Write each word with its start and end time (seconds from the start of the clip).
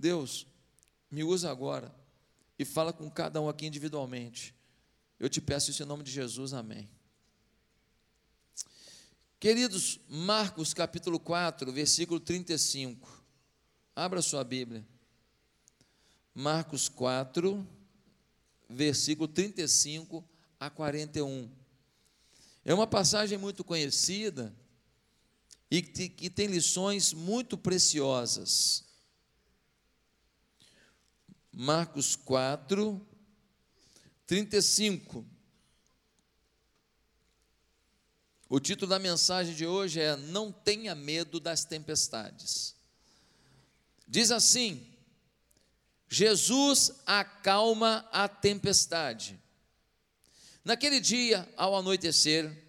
Deus, 0.00 0.46
me 1.10 1.22
usa 1.22 1.50
agora 1.50 1.94
e 2.58 2.64
fala 2.64 2.90
com 2.90 3.10
cada 3.10 3.38
um 3.40 3.50
aqui 3.50 3.66
individualmente. 3.66 4.54
Eu 5.18 5.28
te 5.28 5.42
peço 5.42 5.70
isso 5.70 5.82
em 5.82 5.86
nome 5.86 6.02
de 6.02 6.10
Jesus, 6.10 6.54
amém. 6.54 6.88
Queridos, 9.38 10.00
Marcos 10.08 10.72
capítulo 10.72 11.20
4, 11.20 11.70
versículo 11.70 12.18
35. 12.18 13.22
Abra 13.94 14.22
sua 14.22 14.42
Bíblia. 14.42 14.86
Marcos 16.34 16.88
4, 16.88 17.66
versículo 18.70 19.28
35 19.28 20.24
a 20.58 20.70
41. 20.70 21.50
É 22.64 22.72
uma 22.72 22.86
passagem 22.86 23.36
muito 23.36 23.62
conhecida 23.62 24.56
e 25.70 25.82
que 25.82 26.30
tem 26.30 26.46
lições 26.46 27.12
muito 27.12 27.58
preciosas. 27.58 28.89
Marcos 31.52 32.14
4, 32.14 33.00
35. 34.26 35.26
O 38.48 38.60
título 38.60 38.88
da 38.88 38.98
mensagem 38.98 39.54
de 39.54 39.66
hoje 39.66 40.00
é 40.00 40.16
Não 40.16 40.52
tenha 40.52 40.94
medo 40.94 41.40
das 41.40 41.64
tempestades. 41.64 42.74
Diz 44.06 44.30
assim: 44.30 44.86
Jesus 46.08 46.92
acalma 47.06 48.08
a 48.10 48.26
tempestade. 48.26 49.38
Naquele 50.64 51.00
dia, 51.00 51.48
ao 51.56 51.76
anoitecer, 51.76 52.64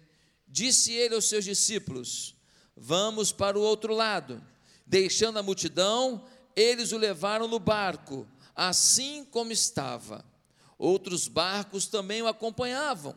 disse 0.46 0.92
ele 0.92 1.14
aos 1.14 1.28
seus 1.28 1.44
discípulos: 1.44 2.34
Vamos 2.76 3.32
para 3.32 3.58
o 3.58 3.62
outro 3.62 3.94
lado. 3.94 4.42
Deixando 4.86 5.38
a 5.38 5.42
multidão, 5.42 6.24
eles 6.54 6.92
o 6.92 6.98
levaram 6.98 7.48
no 7.48 7.58
barco, 7.58 8.26
assim 8.54 9.24
como 9.24 9.52
estava. 9.52 10.24
Outros 10.78 11.28
barcos 11.28 11.86
também 11.86 12.22
o 12.22 12.28
acompanhavam. 12.28 13.16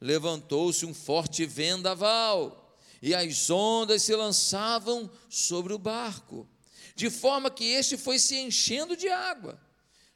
Levantou-se 0.00 0.84
um 0.84 0.94
forte 0.94 1.46
vendaval, 1.46 2.76
e 3.00 3.14
as 3.14 3.50
ondas 3.50 4.02
se 4.02 4.14
lançavam 4.14 5.10
sobre 5.28 5.72
o 5.72 5.78
barco 5.78 6.48
de 6.94 7.10
forma 7.10 7.50
que 7.50 7.64
este 7.64 7.96
foi 7.96 8.18
se 8.18 8.36
enchendo 8.36 8.96
de 8.96 9.08
água. 9.08 9.60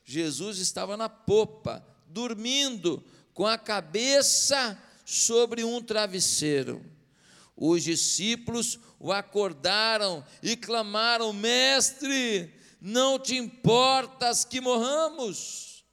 Jesus 0.05 0.59
estava 0.59 0.97
na 0.97 1.09
popa, 1.09 1.85
dormindo, 2.07 3.05
com 3.35 3.47
a 3.47 3.59
cabeça 3.59 4.81
sobre 5.05 5.65
um 5.65 5.83
travesseiro. 5.83 6.85
Os 7.57 7.83
discípulos 7.83 8.79
o 8.99 9.13
acordaram 9.13 10.25
e 10.43 10.57
clamaram: 10.57 11.33
Mestre, 11.33 12.55
não 12.81 13.19
te 13.19 13.37
importas 13.37 14.45
que 14.45 14.61
morramos? 14.61 15.85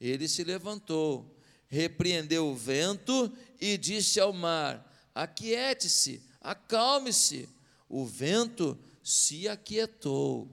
Ele 0.00 0.26
se 0.28 0.42
levantou, 0.42 1.36
repreendeu 1.68 2.48
o 2.48 2.56
vento 2.56 3.32
e 3.60 3.78
disse 3.78 4.18
ao 4.18 4.32
mar: 4.32 4.84
Aquiete-se, 5.14 6.22
acalme-se. 6.40 7.48
O 7.88 8.04
vento 8.04 8.78
se 9.02 9.46
aquietou 9.48 10.50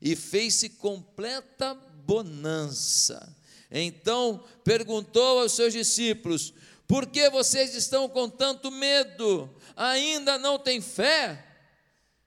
e 0.00 0.14
fez-se 0.14 0.70
completa 0.70 1.74
bonança. 1.74 3.36
Então 3.70 4.44
perguntou 4.62 5.40
aos 5.40 5.52
seus 5.52 5.72
discípulos: 5.72 6.54
Por 6.86 7.06
que 7.06 7.28
vocês 7.28 7.74
estão 7.74 8.08
com 8.08 8.28
tanto 8.28 8.70
medo? 8.70 9.54
Ainda 9.74 10.38
não 10.38 10.58
têm 10.58 10.80
fé? 10.80 11.44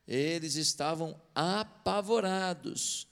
Eles 0.07 0.55
estavam 0.55 1.19
apavorados 1.39 3.07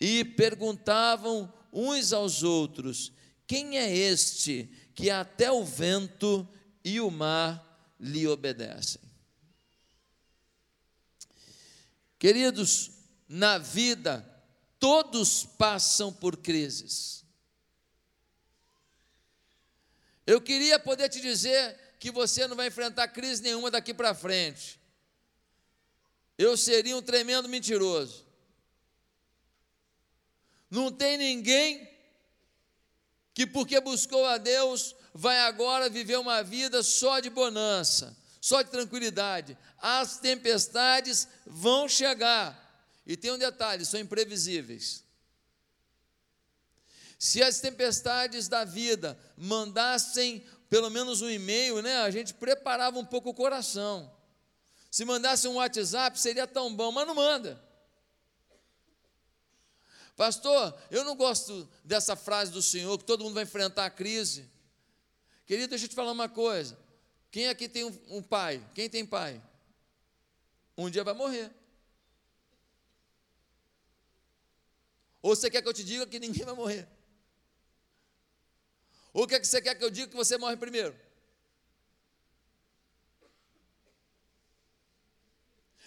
e 0.00 0.24
perguntavam 0.24 1.52
uns 1.72 2.12
aos 2.12 2.42
outros: 2.42 3.12
Quem 3.46 3.78
é 3.78 3.94
este 3.94 4.68
que 4.94 5.08
até 5.08 5.52
o 5.52 5.64
vento 5.64 6.48
e 6.84 7.00
o 7.00 7.10
mar 7.10 7.94
lhe 7.98 8.26
obedecem? 8.26 9.00
Queridos, 12.18 12.90
na 13.28 13.56
vida, 13.56 14.26
todos 14.78 15.44
passam 15.44 16.12
por 16.12 16.36
crises. 16.36 17.24
Eu 20.26 20.40
queria 20.40 20.78
poder 20.78 21.08
te 21.08 21.20
dizer 21.20 21.78
que 22.00 22.10
você 22.10 22.46
não 22.48 22.56
vai 22.56 22.66
enfrentar 22.66 23.08
crise 23.08 23.42
nenhuma 23.42 23.70
daqui 23.70 23.94
para 23.94 24.14
frente. 24.14 24.79
Eu 26.40 26.56
seria 26.56 26.96
um 26.96 27.02
tremendo 27.02 27.48
mentiroso. 27.48 28.24
Não 30.70 30.90
tem 30.90 31.18
ninguém 31.18 31.88
que, 33.34 33.46
porque 33.46 33.80
buscou 33.80 34.24
a 34.26 34.38
Deus, 34.38 34.94
vai 35.12 35.38
agora 35.40 35.90
viver 35.90 36.18
uma 36.18 36.42
vida 36.42 36.82
só 36.82 37.20
de 37.20 37.28
bonança 37.28 38.16
só 38.40 38.62
de 38.62 38.70
tranquilidade. 38.70 39.56
As 39.78 40.18
tempestades 40.18 41.28
vão 41.46 41.88
chegar. 41.88 42.58
E 43.06 43.16
tem 43.16 43.30
um 43.30 43.38
detalhe: 43.38 43.84
são 43.84 44.00
imprevisíveis. 44.00 45.04
Se 47.18 47.42
as 47.42 47.60
tempestades 47.60 48.48
da 48.48 48.64
vida 48.64 49.18
mandassem 49.36 50.42
pelo 50.70 50.88
menos 50.88 51.20
um 51.20 51.28
e-mail, 51.28 51.82
né, 51.82 51.98
a 51.98 52.10
gente 52.10 52.32
preparava 52.32 52.98
um 52.98 53.04
pouco 53.04 53.30
o 53.30 53.34
coração. 53.34 54.10
Se 54.90 55.04
mandasse 55.04 55.46
um 55.46 55.54
WhatsApp, 55.54 56.18
seria 56.18 56.46
tão 56.46 56.74
bom, 56.74 56.90
mas 56.90 57.06
não 57.06 57.14
manda. 57.14 57.62
Pastor, 60.16 60.78
eu 60.90 61.04
não 61.04 61.14
gosto 61.14 61.66
dessa 61.84 62.16
frase 62.16 62.50
do 62.50 62.60
Senhor, 62.60 62.98
que 62.98 63.04
todo 63.04 63.22
mundo 63.24 63.34
vai 63.34 63.44
enfrentar 63.44 63.86
a 63.86 63.90
crise. 63.90 64.50
Querido, 65.46 65.68
deixa 65.68 65.84
eu 65.84 65.88
te 65.88 65.94
falar 65.94 66.12
uma 66.12 66.28
coisa. 66.28 66.76
Quem 67.30 67.48
aqui 67.48 67.68
tem 67.68 67.84
um, 67.84 67.98
um 68.08 68.22
pai? 68.22 68.62
Quem 68.74 68.90
tem 68.90 69.06
pai? 69.06 69.40
Um 70.76 70.90
dia 70.90 71.04
vai 71.04 71.14
morrer. 71.14 71.50
Ou 75.22 75.36
você 75.36 75.50
quer 75.50 75.62
que 75.62 75.68
eu 75.68 75.72
te 75.72 75.84
diga 75.84 76.06
que 76.06 76.18
ninguém 76.18 76.44
vai 76.44 76.54
morrer? 76.54 76.88
Ou 79.12 79.26
quer 79.26 79.40
que 79.40 79.46
você 79.46 79.60
quer 79.60 79.74
que 79.74 79.84
eu 79.84 79.90
diga 79.90 80.08
que 80.08 80.16
você 80.16 80.36
morre 80.36 80.56
primeiro? 80.56 80.98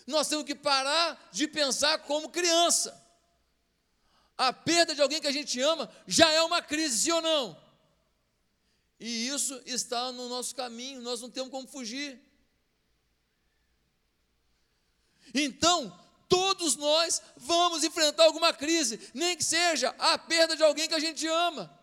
Nós 0.06 0.28
temos 0.28 0.46
que 0.46 0.56
parar 0.56 1.30
de 1.32 1.48
pensar 1.48 2.00
como 2.00 2.30
criança. 2.30 3.02
A 4.38 4.52
perda 4.52 4.96
de 4.96 5.02
alguém 5.02 5.22
que 5.22 5.28
a 5.28 5.32
gente 5.32 5.60
ama 5.62 5.90
já 6.08 6.30
é 6.32 6.42
uma 6.42 6.62
crise, 6.62 6.98
sim 6.98 7.12
ou 7.12 7.22
não? 7.22 7.64
E 9.00 9.28
isso 9.28 9.62
está 9.66 10.12
no 10.12 10.30
nosso 10.30 10.56
caminho, 10.56 11.02
nós 11.02 11.22
não 11.22 11.30
temos 11.30 11.52
como 11.52 11.68
fugir. 11.68 12.20
Então, 15.34 15.98
todos 16.30 16.76
nós 16.76 17.22
vamos 17.36 17.84
enfrentar 17.84 18.26
alguma 18.26 18.54
crise, 18.54 19.00
nem 19.14 19.36
que 19.36 19.44
seja 19.44 19.90
a 20.00 20.18
perda 20.18 20.56
de 20.56 20.64
alguém 20.64 20.88
que 20.88 20.96
a 20.96 21.00
gente 21.00 21.28
ama. 21.28 21.83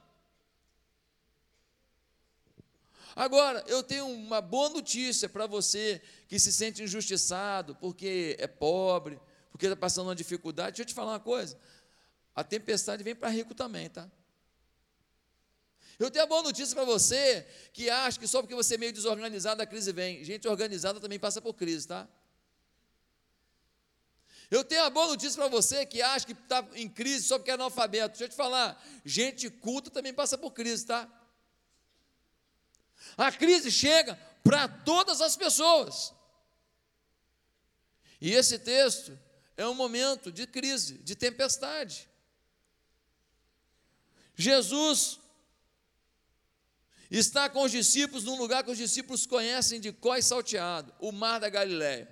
Agora, 3.21 3.63
eu 3.67 3.83
tenho 3.83 4.07
uma 4.07 4.41
boa 4.41 4.71
notícia 4.71 5.29
para 5.29 5.47
você 5.47 6.01
que 6.27 6.39
se 6.39 6.51
sente 6.51 6.83
injustiçado 6.83 7.75
porque 7.75 8.35
é 8.39 8.47
pobre, 8.47 9.21
porque 9.53 9.67
está 9.67 9.77
passando 9.77 10.07
uma 10.07 10.15
dificuldade. 10.15 10.71
Deixa 10.71 10.81
eu 10.85 10.87
te 10.87 10.95
falar 10.95 11.13
uma 11.13 11.21
coisa: 11.21 11.61
a 12.35 12.43
tempestade 12.43 13.05
vem 13.05 13.15
para 13.15 13.29
rico 13.29 13.55
também, 13.55 13.91
tá? 13.91 14.11
Eu 15.99 16.11
tenho 16.11 16.25
a 16.25 16.27
boa 16.27 16.43
notícia 16.43 16.75
para 16.75 16.87
você 16.87 17.47
que 17.75 17.91
acha 17.91 18.19
que 18.19 18.27
só 18.27 18.41
porque 18.41 18.55
você 18.55 18.77
é 18.77 18.79
meio 18.79 18.93
desorganizado 18.95 19.61
a 19.61 19.67
crise 19.67 19.93
vem. 19.93 20.25
Gente 20.25 20.49
organizada 20.49 20.99
também 20.99 21.19
passa 21.19 21.43
por 21.43 21.53
crise, 21.53 21.89
tá? 21.89 22.09
Eu 24.51 24.65
tenho 24.65 24.83
a 24.83 24.89
boa 24.89 25.09
notícia 25.09 25.39
para 25.39 25.49
você 25.49 25.85
que 25.85 26.01
acha 26.01 26.25
que 26.25 26.33
está 26.33 26.67
em 26.73 26.89
crise 26.89 27.27
só 27.27 27.37
porque 27.37 27.51
é 27.51 27.55
analfabeto. 27.55 28.13
Deixa 28.13 28.25
eu 28.25 28.29
te 28.31 28.35
falar, 28.35 28.83
gente 29.05 29.51
culta 29.51 29.91
também 29.91 30.15
passa 30.15 30.39
por 30.39 30.53
crise, 30.53 30.87
tá? 30.87 31.20
A 33.17 33.31
crise 33.33 33.71
chega 33.71 34.15
para 34.43 34.69
todas 34.69 35.21
as 35.21 35.37
pessoas. 35.37 36.13
E 38.21 38.33
esse 38.33 38.59
texto 38.59 39.19
é 39.57 39.67
um 39.67 39.75
momento 39.75 40.31
de 40.31 40.47
crise, 40.47 40.99
de 40.99 41.15
tempestade. 41.15 42.09
Jesus 44.35 45.19
está 47.11 47.49
com 47.49 47.63
os 47.63 47.73
discípulos 47.73 48.25
num 48.25 48.37
lugar 48.37 48.63
que 48.63 48.71
os 48.71 48.79
discípulos 48.79 49.27
conhecem 49.27 49.81
de 49.81 49.93
có 49.93 50.17
e 50.17 50.23
salteado, 50.23 50.95
o 50.99 51.13
mar 51.13 51.41
da 51.41 51.49
Galileia. 51.49 52.09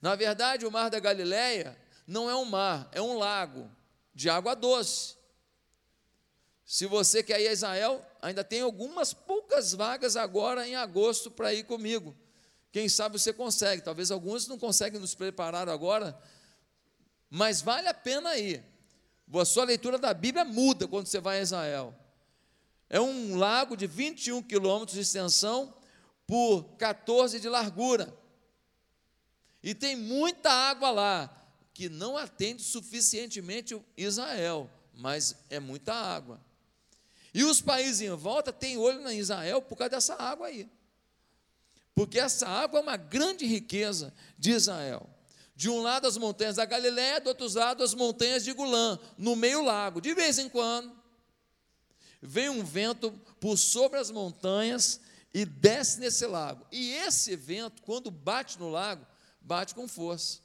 Na 0.00 0.14
verdade, 0.16 0.66
o 0.66 0.70
mar 0.70 0.90
da 0.90 0.98
Galileia 0.98 1.78
não 2.06 2.28
é 2.28 2.34
um 2.34 2.44
mar, 2.44 2.88
é 2.92 3.00
um 3.00 3.16
lago 3.16 3.70
de 4.14 4.28
água 4.28 4.54
doce. 4.54 5.16
Se 6.64 6.86
você 6.86 7.22
quer 7.22 7.40
ir 7.40 7.48
a 7.48 7.52
Israel, 7.52 8.04
ainda 8.20 8.44
tem 8.44 8.60
algumas 8.60 9.12
poucas 9.12 9.72
vagas 9.72 10.16
agora 10.16 10.66
em 10.66 10.74
agosto 10.74 11.30
para 11.30 11.52
ir 11.52 11.64
comigo. 11.64 12.16
Quem 12.70 12.88
sabe 12.88 13.18
você 13.18 13.32
consegue, 13.32 13.82
talvez 13.82 14.10
alguns 14.10 14.46
não 14.46 14.58
conseguem 14.58 14.98
nos 14.98 15.14
preparar 15.14 15.68
agora, 15.68 16.18
mas 17.28 17.60
vale 17.60 17.88
a 17.88 17.94
pena 17.94 18.36
ir. 18.38 18.64
A 19.34 19.44
sua 19.44 19.64
leitura 19.64 19.98
da 19.98 20.14
Bíblia 20.14 20.44
muda 20.44 20.88
quando 20.88 21.06
você 21.06 21.20
vai 21.20 21.38
a 21.38 21.42
Israel. 21.42 21.94
É 22.88 23.00
um 23.00 23.36
lago 23.36 23.76
de 23.76 23.86
21 23.86 24.42
quilômetros 24.42 24.94
de 24.94 25.00
extensão 25.00 25.74
por 26.26 26.64
14 26.76 27.40
de 27.40 27.48
largura. 27.48 28.14
E 29.62 29.74
tem 29.74 29.96
muita 29.96 30.50
água 30.50 30.90
lá, 30.90 31.46
que 31.72 31.88
não 31.88 32.16
atende 32.16 32.62
suficientemente 32.62 33.80
Israel, 33.96 34.70
mas 34.94 35.36
é 35.48 35.58
muita 35.60 35.94
água. 35.94 36.40
E 37.34 37.44
os 37.44 37.60
países 37.60 38.00
em 38.00 38.10
volta 38.10 38.52
têm 38.52 38.76
olho 38.76 39.08
em 39.08 39.18
Israel 39.18 39.62
por 39.62 39.76
causa 39.76 39.90
dessa 39.90 40.14
água 40.14 40.48
aí. 40.48 40.68
Porque 41.94 42.18
essa 42.18 42.48
água 42.48 42.78
é 42.78 42.82
uma 42.82 42.96
grande 42.96 43.46
riqueza 43.46 44.12
de 44.38 44.50
Israel. 44.50 45.08
De 45.54 45.68
um 45.68 45.80
lado 45.80 46.06
as 46.06 46.16
montanhas 46.16 46.56
da 46.56 46.64
Galiléia, 46.64 47.20
do 47.20 47.28
outro 47.28 47.48
lado 47.52 47.82
as 47.82 47.94
montanhas 47.94 48.44
de 48.44 48.52
Gulã, 48.52 48.98
no 49.16 49.36
meio 49.36 49.62
lago. 49.62 50.00
De 50.00 50.14
vez 50.14 50.38
em 50.38 50.48
quando, 50.48 50.92
vem 52.20 52.48
um 52.48 52.64
vento 52.64 53.12
por 53.40 53.56
sobre 53.56 53.98
as 53.98 54.10
montanhas 54.10 55.00
e 55.32 55.44
desce 55.44 56.00
nesse 56.00 56.26
lago. 56.26 56.66
E 56.70 56.92
esse 56.92 57.36
vento, 57.36 57.82
quando 57.82 58.10
bate 58.10 58.58
no 58.58 58.70
lago, 58.70 59.06
bate 59.40 59.74
com 59.74 59.88
força. 59.88 60.40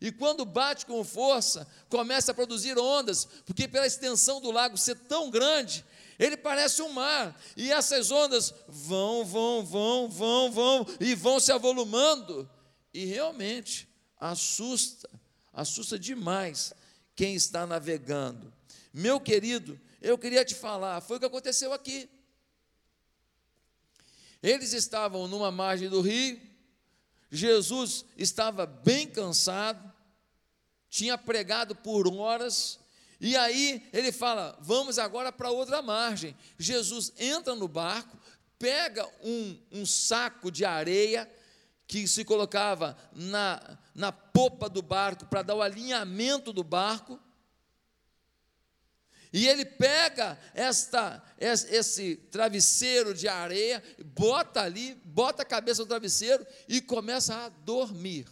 E 0.00 0.12
quando 0.12 0.44
bate 0.44 0.86
com 0.86 1.02
força, 1.04 1.66
começa 1.88 2.32
a 2.32 2.34
produzir 2.34 2.78
ondas, 2.78 3.26
porque 3.46 3.66
pela 3.68 3.86
extensão 3.86 4.40
do 4.40 4.50
lago 4.50 4.76
ser 4.76 4.96
tão 4.96 5.30
grande, 5.30 5.84
ele 6.18 6.36
parece 6.36 6.82
um 6.82 6.90
mar. 6.90 7.40
E 7.56 7.72
essas 7.72 8.10
ondas 8.10 8.54
vão, 8.68 9.24
vão, 9.24 9.64
vão, 9.64 10.08
vão, 10.08 10.52
vão 10.52 10.86
e 11.00 11.14
vão 11.14 11.40
se 11.40 11.52
avolumando. 11.52 12.48
E 12.92 13.04
realmente 13.04 13.88
assusta, 14.18 15.10
assusta 15.52 15.98
demais 15.98 16.72
quem 17.16 17.34
está 17.34 17.66
navegando. 17.66 18.52
Meu 18.92 19.18
querido, 19.20 19.80
eu 20.00 20.16
queria 20.16 20.44
te 20.44 20.54
falar, 20.54 21.00
foi 21.00 21.16
o 21.16 21.20
que 21.20 21.26
aconteceu 21.26 21.72
aqui. 21.72 22.08
Eles 24.42 24.72
estavam 24.72 25.26
numa 25.26 25.50
margem 25.50 25.88
do 25.88 26.00
rio, 26.00 26.40
Jesus 27.34 28.04
estava 28.16 28.64
bem 28.64 29.08
cansado, 29.08 29.92
tinha 30.88 31.18
pregado 31.18 31.74
por 31.74 32.06
horas, 32.06 32.78
e 33.20 33.36
aí 33.36 33.88
ele 33.92 34.12
fala: 34.12 34.56
vamos 34.60 35.00
agora 35.00 35.32
para 35.32 35.50
outra 35.50 35.82
margem. 35.82 36.36
Jesus 36.56 37.12
entra 37.18 37.56
no 37.56 37.66
barco, 37.66 38.16
pega 38.56 39.04
um, 39.20 39.58
um 39.72 39.84
saco 39.84 40.48
de 40.48 40.64
areia 40.64 41.28
que 41.88 42.06
se 42.06 42.24
colocava 42.24 42.96
na, 43.12 43.78
na 43.94 44.12
popa 44.12 44.68
do 44.68 44.80
barco 44.80 45.26
para 45.26 45.42
dar 45.42 45.56
o 45.56 45.62
alinhamento 45.62 46.52
do 46.52 46.62
barco. 46.62 47.18
E 49.34 49.48
ele 49.48 49.64
pega 49.64 50.38
esta, 50.54 51.20
esse 51.40 52.14
travesseiro 52.30 53.12
de 53.12 53.26
areia, 53.26 53.82
bota 54.04 54.62
ali, 54.62 54.94
bota 55.04 55.42
a 55.42 55.44
cabeça 55.44 55.82
no 55.82 55.88
travesseiro 55.88 56.46
e 56.68 56.80
começa 56.80 57.34
a 57.34 57.48
dormir. 57.48 58.28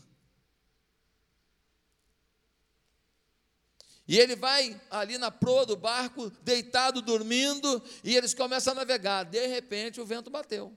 E 4.06 4.16
ele 4.16 4.37
vai 4.37 4.81
ali 4.88 5.19
na 5.19 5.32
proa 5.32 5.66
do 5.66 5.76
barco, 5.76 6.31
deitado, 6.40 7.02
dormindo, 7.02 7.82
e 8.05 8.16
eles 8.16 8.32
começam 8.32 8.72
a 8.72 8.76
navegar. 8.76 9.25
De 9.25 9.44
repente 9.48 10.00
o 10.00 10.06
vento 10.06 10.31
bateu, 10.31 10.72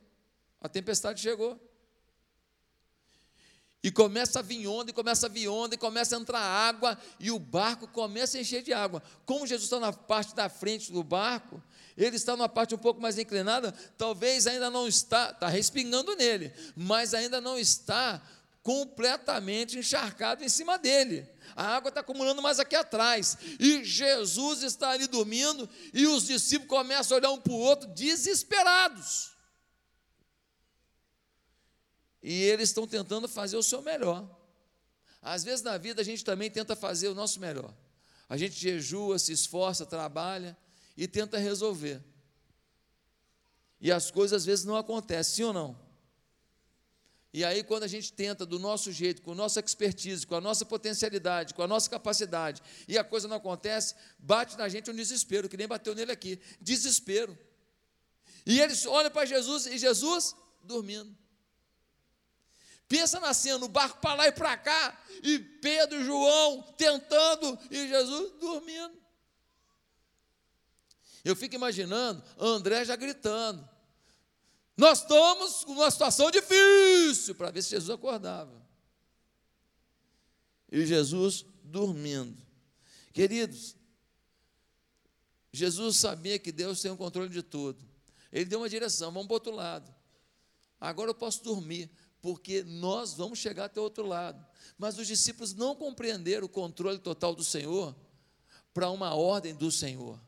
a 0.60 0.68
tempestade 0.68 1.22
chegou. 1.22 1.62
E 3.86 3.92
começa 3.92 4.40
a 4.40 4.42
vir 4.42 4.66
onda, 4.68 4.90
e 4.90 4.94
começa 4.94 5.28
a 5.28 5.30
vir 5.30 5.48
onda, 5.48 5.76
e 5.76 5.78
começa 5.78 6.18
a 6.18 6.20
entrar 6.20 6.40
água, 6.40 6.98
e 7.20 7.30
o 7.30 7.38
barco 7.38 7.88
começa 7.88 8.36
a 8.36 8.42
encher 8.42 8.64
de 8.64 8.74
água. 8.74 9.00
Como 9.28 9.46
Jesus 9.46 9.66
está 9.66 9.80
na 9.80 9.94
parte 9.94 10.34
da 10.34 10.50
frente 10.50 10.92
do 10.92 11.04
barco, 11.04 11.62
ele 11.96 12.16
está 12.16 12.36
numa 12.36 12.50
parte 12.50 12.74
um 12.74 12.80
pouco 12.80 13.00
mais 13.00 13.20
inclinada, 13.20 13.72
talvez 13.96 14.48
ainda 14.48 14.72
não 14.72 14.88
está, 14.88 15.30
está 15.30 15.48
respingando 15.48 16.16
nele, 16.16 16.52
mas 16.76 17.14
ainda 17.14 17.40
não 17.40 17.60
está 17.60 18.20
completamente 18.64 19.78
encharcado 19.78 20.44
em 20.44 20.50
cima 20.50 20.80
dele. 20.80 21.30
A 21.56 21.76
água 21.76 21.90
está 21.90 22.02
acumulando 22.02 22.42
mais 22.42 22.60
aqui 22.60 22.76
atrás. 22.76 23.38
E 23.60 23.84
Jesus 23.84 24.64
está 24.64 24.90
ali 24.90 25.06
dormindo, 25.06 25.70
e 25.94 26.08
os 26.08 26.26
discípulos 26.26 26.70
começam 26.70 27.16
a 27.16 27.20
olhar 27.20 27.30
um 27.30 27.40
para 27.40 27.54
o 27.54 27.60
outro, 27.60 27.88
desesperados 27.90 29.35
e 32.28 32.42
eles 32.42 32.70
estão 32.70 32.88
tentando 32.88 33.30
fazer 33.30 33.56
o 33.56 33.62
seu 33.62 33.84
melhor. 33.84 34.28
Às 35.22 35.44
vezes 35.44 35.64
na 35.64 35.78
vida 35.78 36.02
a 36.02 36.04
gente 36.04 36.26
também 36.26 36.50
tenta 36.50 36.76
fazer 36.76 37.08
o 37.08 37.14
nosso 37.14 37.40
melhor. 37.40 37.72
A 38.28 38.36
gente 38.36 38.60
jejua, 38.60 39.20
se 39.20 39.32
esforça, 39.32 39.86
trabalha 39.86 40.58
e 40.98 41.08
tenta 41.08 41.38
resolver. 41.38 42.02
E 43.80 43.92
as 43.92 44.10
coisas 44.10 44.42
às 44.42 44.46
vezes 44.46 44.66
não 44.66 44.76
acontecem, 44.76 45.36
sim 45.36 45.44
ou 45.44 45.54
não? 45.54 45.86
E 47.32 47.44
aí, 47.44 47.64
quando 47.64 47.84
a 47.84 47.88
gente 47.88 48.12
tenta 48.12 48.44
do 48.44 48.58
nosso 48.58 48.92
jeito, 48.92 49.22
com 49.22 49.36
nossa 49.36 49.60
expertise, 49.60 50.26
com 50.26 50.34
a 50.34 50.42
nossa 50.42 50.66
potencialidade, 50.66 51.54
com 51.54 51.62
a 51.62 51.68
nossa 51.68 51.88
capacidade, 51.90 52.64
e 52.88 52.98
a 52.98 53.04
coisa 53.04 53.28
não 53.28 53.36
acontece, 53.38 53.94
bate 54.18 54.58
na 54.58 54.68
gente 54.68 54.90
um 54.90 54.96
desespero, 54.96 55.48
que 55.48 55.58
nem 55.58 55.68
bateu 55.68 55.94
nele 55.94 56.12
aqui 56.12 56.40
desespero. 56.60 57.38
E 58.46 58.60
eles 58.60 58.86
olham 58.88 59.12
para 59.12 59.26
Jesus 59.26 59.68
e 59.68 59.78
Jesus 59.78 60.36
dormindo. 60.64 61.16
Pensa 62.88 63.20
na 63.20 63.34
cena, 63.34 63.66
o 63.66 63.70
barco 63.70 64.00
para 64.00 64.14
lá 64.14 64.28
e 64.28 64.32
para 64.32 64.56
cá, 64.58 65.02
e 65.24 65.40
Pedro 65.40 66.00
e 66.00 66.06
João 66.06 66.62
tentando, 66.78 67.58
e 67.72 67.88
Jesus 67.88 68.34
dormindo. 68.40 68.96
Eu 71.24 71.36
fico 71.36 71.56
imaginando 71.56 72.24
André 72.38 72.86
já 72.86 72.96
gritando. 72.96 73.68
Nós 74.78 75.02
estamos 75.02 75.64
com 75.64 75.72
uma 75.72 75.90
situação 75.90 76.30
difícil, 76.30 77.34
para 77.34 77.50
ver 77.50 77.64
se 77.64 77.72
Jesus 77.72 77.90
acordava. 77.90 78.64
E 80.72 80.86
Jesus 80.86 81.46
dormindo. 81.64 82.46
Queridos, 83.14 83.76
Jesus 85.52 85.96
sabia 85.96 86.38
que 86.38 86.52
Deus 86.52 86.82
tem 86.82 86.92
o 86.92 86.98
controle 86.98 87.30
de 87.30 87.42
tudo. 87.42 87.84
Ele 88.32 88.46
deu 88.46 88.60
uma 88.60 88.70
direção, 88.70 89.12
vamos 89.12 89.28
para 89.28 89.34
o 89.34 89.38
outro 89.38 89.52
lado. 89.54 89.96
Agora 90.80 91.10
eu 91.10 91.16
posso 91.16 91.42
dormir 91.44 91.90
porque 92.26 92.64
nós 92.64 93.14
vamos 93.14 93.38
chegar 93.38 93.66
até 93.66 93.80
o 93.80 93.84
outro 93.84 94.04
lado. 94.04 94.44
Mas 94.80 94.98
os 94.98 95.06
discípulos 95.06 95.54
não 95.54 95.76
compreenderam 95.76 96.48
o 96.48 96.50
controle 96.50 96.98
total 96.98 97.36
do 97.36 97.44
Senhor 97.44 97.96
para 98.74 98.90
uma 98.90 99.14
ordem 99.14 99.54
do 99.54 99.72
Senhor. 99.72 100.20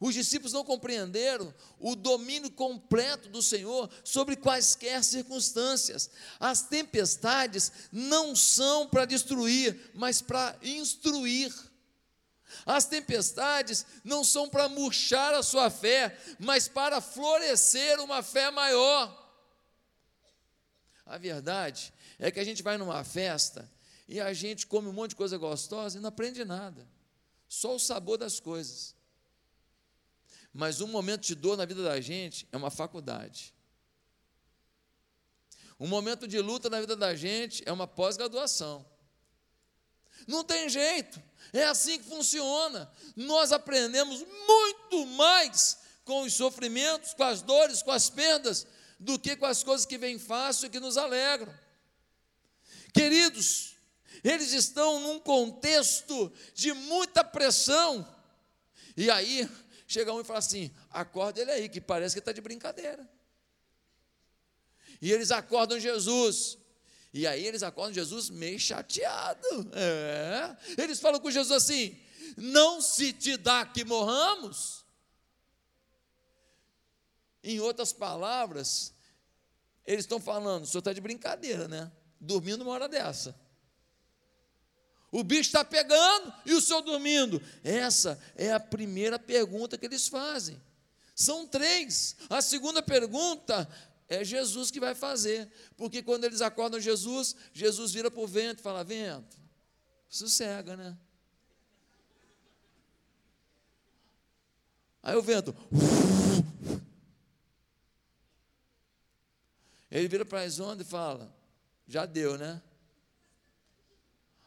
Os 0.00 0.12
discípulos 0.12 0.52
não 0.52 0.64
compreenderam 0.64 1.54
o 1.78 1.94
domínio 1.94 2.50
completo 2.50 3.28
do 3.28 3.40
Senhor 3.40 3.88
sobre 4.02 4.34
quaisquer 4.34 5.04
circunstâncias. 5.04 6.10
As 6.40 6.62
tempestades 6.62 7.70
não 7.92 8.34
são 8.34 8.88
para 8.88 9.04
destruir, 9.04 9.92
mas 9.94 10.20
para 10.20 10.58
instruir. 10.60 11.54
As 12.66 12.86
tempestades 12.86 13.86
não 14.02 14.24
são 14.24 14.48
para 14.48 14.68
murchar 14.68 15.32
a 15.32 15.44
sua 15.44 15.70
fé, 15.70 16.18
mas 16.40 16.66
para 16.66 17.00
florescer 17.00 18.00
uma 18.00 18.20
fé 18.20 18.50
maior. 18.50 19.19
A 21.10 21.18
verdade 21.18 21.92
é 22.20 22.30
que 22.30 22.38
a 22.38 22.44
gente 22.44 22.62
vai 22.62 22.78
numa 22.78 23.02
festa 23.02 23.68
e 24.06 24.20
a 24.20 24.32
gente 24.32 24.64
come 24.64 24.86
um 24.86 24.92
monte 24.92 25.10
de 25.10 25.16
coisa 25.16 25.36
gostosa 25.36 25.98
e 25.98 26.00
não 26.00 26.08
aprende 26.08 26.44
nada. 26.44 26.86
Só 27.48 27.74
o 27.74 27.80
sabor 27.80 28.16
das 28.16 28.38
coisas. 28.38 28.94
Mas 30.52 30.80
um 30.80 30.86
momento 30.86 31.22
de 31.22 31.34
dor 31.34 31.56
na 31.56 31.64
vida 31.64 31.82
da 31.82 32.00
gente 32.00 32.46
é 32.52 32.56
uma 32.56 32.70
faculdade. 32.70 33.52
Um 35.80 35.88
momento 35.88 36.28
de 36.28 36.38
luta 36.38 36.70
na 36.70 36.80
vida 36.80 36.94
da 36.94 37.12
gente 37.16 37.64
é 37.66 37.72
uma 37.72 37.88
pós-graduação. 37.88 38.86
Não 40.28 40.44
tem 40.44 40.68
jeito, 40.68 41.20
é 41.52 41.64
assim 41.64 41.98
que 41.98 42.04
funciona. 42.04 42.88
Nós 43.16 43.50
aprendemos 43.50 44.24
muito 44.46 45.06
mais 45.06 45.76
com 46.04 46.22
os 46.22 46.34
sofrimentos, 46.34 47.14
com 47.14 47.24
as 47.24 47.42
dores, 47.42 47.82
com 47.82 47.90
as 47.90 48.08
perdas, 48.08 48.64
do 49.00 49.18
que 49.18 49.34
com 49.34 49.46
as 49.46 49.64
coisas 49.64 49.86
que 49.86 49.96
vêm 49.96 50.18
fácil 50.18 50.66
e 50.66 50.70
que 50.70 50.78
nos 50.78 50.98
alegram. 50.98 51.52
Queridos, 52.92 53.74
eles 54.22 54.52
estão 54.52 55.00
num 55.00 55.18
contexto 55.18 56.30
de 56.54 56.72
muita 56.74 57.24
pressão, 57.24 58.06
e 58.96 59.10
aí 59.10 59.48
chega 59.86 60.12
um 60.12 60.20
e 60.20 60.24
fala 60.24 60.40
assim: 60.40 60.70
acorda 60.90 61.40
ele 61.40 61.50
aí, 61.50 61.68
que 61.68 61.80
parece 61.80 62.14
que 62.14 62.18
está 62.18 62.30
de 62.30 62.42
brincadeira. 62.42 63.08
E 65.00 65.10
eles 65.10 65.30
acordam 65.30 65.80
Jesus. 65.80 66.58
E 67.12 67.26
aí 67.26 67.44
eles 67.44 67.62
acordam 67.62 67.94
Jesus 67.94 68.28
meio 68.28 68.58
chateado. 68.58 69.70
É. 69.72 70.56
Eles 70.80 71.00
falam 71.00 71.18
com 71.18 71.30
Jesus 71.30 71.50
assim: 71.50 71.98
não 72.36 72.82
se 72.82 73.12
te 73.14 73.38
dá 73.38 73.64
que 73.64 73.84
morramos. 73.84 74.79
Em 77.42 77.60
outras 77.60 77.92
palavras, 77.92 78.92
eles 79.86 80.04
estão 80.04 80.20
falando, 80.20 80.64
o 80.64 80.66
senhor 80.66 80.80
está 80.80 80.92
de 80.92 81.00
brincadeira, 81.00 81.66
né? 81.66 81.90
Dormindo 82.20 82.62
uma 82.62 82.72
hora 82.72 82.88
dessa. 82.88 83.34
O 85.12 85.24
bicho 85.24 85.48
está 85.48 85.64
pegando 85.64 86.32
e 86.46 86.54
o 86.54 86.60
senhor 86.60 86.82
dormindo. 86.82 87.42
Essa 87.64 88.20
é 88.36 88.52
a 88.52 88.60
primeira 88.60 89.18
pergunta 89.18 89.76
que 89.76 89.86
eles 89.86 90.06
fazem. 90.06 90.60
São 91.14 91.46
três. 91.46 92.16
A 92.28 92.40
segunda 92.40 92.80
pergunta 92.80 93.68
é 94.08 94.24
Jesus 94.24 94.70
que 94.70 94.78
vai 94.78 94.94
fazer. 94.94 95.50
Porque 95.76 96.02
quando 96.02 96.24
eles 96.24 96.40
acordam 96.40 96.78
Jesus, 96.78 97.34
Jesus 97.52 97.92
vira 97.92 98.10
para 98.10 98.20
o 98.20 98.26
vento 98.26 98.60
e 98.60 98.62
fala: 98.62 98.84
Vento, 98.84 99.36
sossega, 100.08 100.76
né? 100.76 100.96
Aí 105.02 105.16
o 105.16 105.22
vento. 105.22 105.54
Ele 109.90 110.08
vira 110.08 110.24
para 110.24 110.42
as 110.42 110.60
ondas 110.60 110.86
e 110.86 110.90
fala: 110.90 111.34
Já 111.86 112.06
deu, 112.06 112.38
né? 112.38 112.62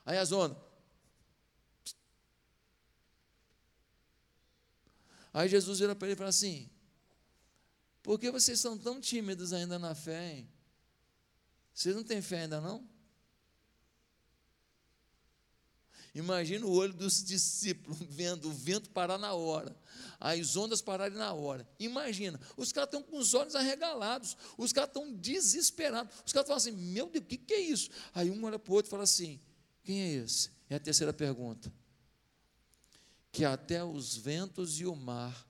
Aí 0.05 0.17
as 0.17 0.31
ondas. 0.31 0.57
Aí 5.33 5.49
Jesus 5.49 5.79
vira 5.79 5.95
para 5.95 6.07
ele 6.07 6.13
e 6.13 6.17
fala 6.17 6.29
assim: 6.29 6.69
Por 8.01 8.19
que 8.19 8.31
vocês 8.31 8.59
são 8.59 8.77
tão 8.77 9.01
tímidos 9.01 9.51
ainda 9.51 9.79
na 9.79 9.95
fé, 9.95 10.33
hein? 10.33 10.49
Vocês 11.73 11.95
não 11.95 12.03
têm 12.03 12.21
fé 12.21 12.41
ainda 12.41 12.61
não? 12.61 12.87
Imagina 16.15 16.65
o 16.65 16.71
olho 16.71 16.93
dos 16.93 17.23
discípulos 17.23 17.97
vendo 18.07 18.49
o 18.49 18.53
vento 18.53 18.89
parar 18.91 19.17
na 19.17 19.33
hora, 19.33 19.75
as 20.19 20.55
ondas 20.55 20.81
pararem 20.81 21.17
na 21.17 21.33
hora. 21.33 21.67
Imagina, 21.79 22.39
os 22.55 22.71
caras 22.71 22.87
estão 22.87 23.01
com 23.01 23.17
os 23.17 23.33
olhos 23.33 23.55
arregalados, 23.55 24.37
os 24.57 24.71
caras 24.71 24.89
estão 24.89 25.11
desesperados. 25.11 26.15
Os 26.25 26.31
caras 26.31 26.47
falam 26.47 26.57
assim: 26.57 26.71
Meu 26.71 27.09
Deus, 27.09 27.23
o 27.23 27.27
que, 27.27 27.37
que 27.37 27.53
é 27.53 27.59
isso? 27.61 27.89
Aí 28.13 28.29
um 28.29 28.43
olha 28.43 28.59
para 28.59 28.71
o 28.71 28.75
outro 28.75 28.89
e 28.89 28.91
fala 28.91 29.03
assim: 29.03 29.39
Quem 29.83 30.01
é 30.01 30.11
esse? 30.23 30.51
É 30.69 30.75
a 30.75 30.79
terceira 30.79 31.11
pergunta. 31.11 31.73
Que 33.31 33.43
até 33.43 33.83
os 33.83 34.15
ventos 34.15 34.79
e 34.79 34.85
o 34.85 34.95
mar 34.95 35.47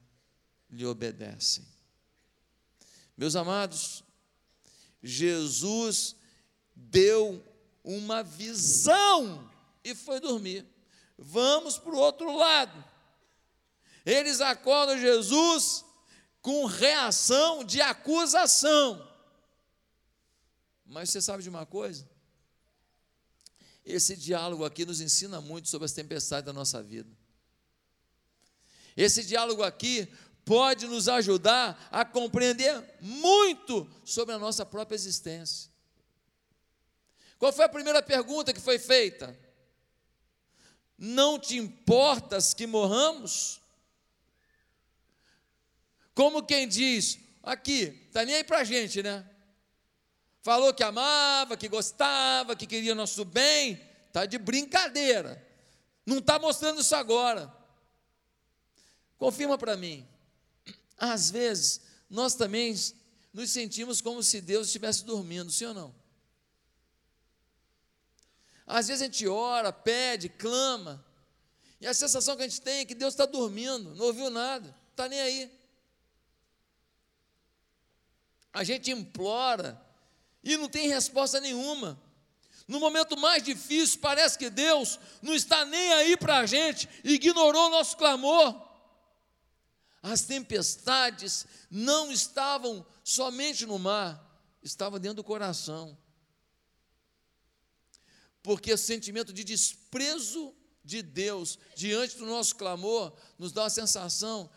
lhe 0.69 0.85
obedecem. 0.85 1.65
Meus 3.17 3.35
amados, 3.35 4.01
Jesus 5.01 6.15
deu 6.73 7.45
uma 7.83 8.23
visão 8.23 9.51
e 9.83 9.93
foi 9.93 10.19
dormir. 10.19 10.65
Vamos 11.17 11.77
para 11.77 11.91
o 11.91 11.97
outro 11.97 12.35
lado. 12.35 12.83
Eles 14.05 14.41
acordam 14.41 14.97
Jesus 14.97 15.85
com 16.41 16.65
reação 16.65 17.63
de 17.63 17.81
acusação. 17.81 19.09
Mas 20.85 21.09
você 21.09 21.21
sabe 21.21 21.43
de 21.43 21.49
uma 21.49 21.65
coisa? 21.65 22.07
Esse 23.85 24.15
diálogo 24.15 24.63
aqui 24.63 24.85
nos 24.85 25.01
ensina 25.01 25.41
muito 25.41 25.67
sobre 25.67 25.85
as 25.85 25.91
tempestades 25.91 26.45
da 26.45 26.53
nossa 26.53 26.81
vida. 26.81 27.09
Esse 28.95 29.23
diálogo 29.23 29.63
aqui 29.63 30.07
pode 30.45 30.87
nos 30.87 31.07
ajudar 31.07 31.89
a 31.91 32.05
compreender 32.05 32.83
muito 32.99 33.89
sobre 34.05 34.35
a 34.35 34.39
nossa 34.39 34.65
própria 34.65 34.95
existência. 34.95 35.71
Qual 37.37 37.51
foi 37.51 37.65
a 37.65 37.69
primeira 37.69 38.01
pergunta 38.01 38.53
que 38.53 38.61
foi 38.61 38.77
feita? 38.77 39.37
Não 41.05 41.37
te 41.37 41.57
importas 41.57 42.53
que 42.53 42.65
morramos? 42.65 43.59
Como 46.15 46.41
quem 46.43 46.65
diz, 46.65 47.19
aqui, 47.43 48.05
está 48.07 48.23
nem 48.23 48.35
aí 48.35 48.43
para 48.45 48.59
a 48.59 48.63
gente, 48.63 49.03
né? 49.03 49.29
Falou 50.41 50.73
que 50.73 50.81
amava, 50.81 51.57
que 51.57 51.67
gostava, 51.67 52.55
que 52.55 52.65
queria 52.65 52.95
nosso 52.95 53.25
bem, 53.25 53.81
está 54.07 54.25
de 54.25 54.37
brincadeira. 54.37 55.45
Não 56.05 56.19
está 56.19 56.39
mostrando 56.39 56.79
isso 56.79 56.95
agora. 56.95 57.53
Confirma 59.17 59.57
para 59.57 59.75
mim. 59.75 60.07
Às 60.97 61.29
vezes, 61.29 61.81
nós 62.09 62.33
também 62.33 62.73
nos 63.33 63.51
sentimos 63.51 63.99
como 63.99 64.23
se 64.23 64.39
Deus 64.39 64.67
estivesse 64.67 65.03
dormindo, 65.03 65.51
sim 65.51 65.65
ou 65.65 65.73
não? 65.73 66.02
Às 68.65 68.87
vezes 68.87 69.01
a 69.01 69.05
gente 69.05 69.27
ora, 69.27 69.71
pede, 69.71 70.29
clama, 70.29 71.03
e 71.83 71.87
a 71.87 71.93
sensação 71.93 72.37
que 72.37 72.43
a 72.43 72.47
gente 72.47 72.61
tem 72.61 72.79
é 72.79 72.85
que 72.85 72.95
Deus 72.95 73.13
está 73.13 73.25
dormindo, 73.25 73.93
não 73.95 74.05
ouviu 74.05 74.29
nada, 74.29 74.73
está 74.91 75.07
nem 75.09 75.19
aí. 75.19 75.51
A 78.53 78.63
gente 78.63 78.89
implora 78.89 79.81
e 80.41 80.55
não 80.55 80.69
tem 80.69 80.87
resposta 80.87 81.41
nenhuma. 81.41 82.01
No 82.69 82.79
momento 82.79 83.17
mais 83.17 83.43
difícil, 83.43 83.99
parece 83.99 84.37
que 84.37 84.49
Deus 84.49 84.97
não 85.21 85.35
está 85.35 85.65
nem 85.65 85.91
aí 85.93 86.15
para 86.15 86.37
a 86.37 86.45
gente, 86.45 86.87
ignorou 87.03 87.67
o 87.67 87.71
nosso 87.71 87.97
clamor. 87.97 88.55
As 90.01 90.21
tempestades 90.21 91.45
não 91.69 92.11
estavam 92.11 92.85
somente 93.03 93.65
no 93.65 93.77
mar, 93.77 94.23
estavam 94.61 94.99
dentro 94.99 95.17
do 95.17 95.23
coração 95.23 95.97
porque 98.43 98.73
o 98.73 98.77
sentimento 98.77 99.31
de 99.31 99.43
desprezo 99.43 100.53
de 100.83 101.01
Deus 101.01 101.57
diante 101.75 102.17
do 102.17 102.25
nosso 102.25 102.55
clamor 102.55 103.13
nos 103.39 103.53
dá 103.53 103.65
a 103.65 103.69
sensação 103.69 104.49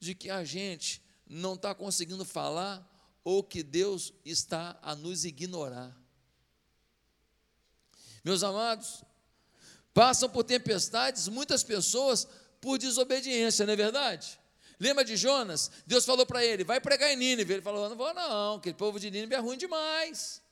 de 0.00 0.14
que 0.14 0.30
a 0.30 0.42
gente 0.42 1.02
não 1.28 1.54
está 1.54 1.74
conseguindo 1.74 2.24
falar 2.24 2.84
ou 3.22 3.42
que 3.42 3.62
Deus 3.62 4.12
está 4.24 4.78
a 4.82 4.96
nos 4.96 5.24
ignorar. 5.24 5.94
Meus 8.24 8.42
amados, 8.42 9.04
passam 9.92 10.28
por 10.28 10.44
tempestades 10.44 11.28
muitas 11.28 11.62
pessoas 11.62 12.26
por 12.60 12.78
desobediência, 12.78 13.66
não 13.66 13.74
é 13.74 13.76
verdade? 13.76 14.40
Lembra 14.78 15.04
de 15.04 15.16
Jonas? 15.16 15.70
Deus 15.86 16.04
falou 16.04 16.26
para 16.26 16.44
ele: 16.44 16.64
vai 16.64 16.80
pregar 16.80 17.10
em 17.10 17.16
Nínive. 17.16 17.54
Ele 17.54 17.62
falou: 17.62 17.88
não 17.88 17.96
vou, 17.96 18.12
não, 18.12 18.56
aquele 18.56 18.74
povo 18.74 19.00
de 19.00 19.10
Nínive 19.10 19.34
é 19.34 19.38
ruim 19.38 19.56
demais. 19.56 20.42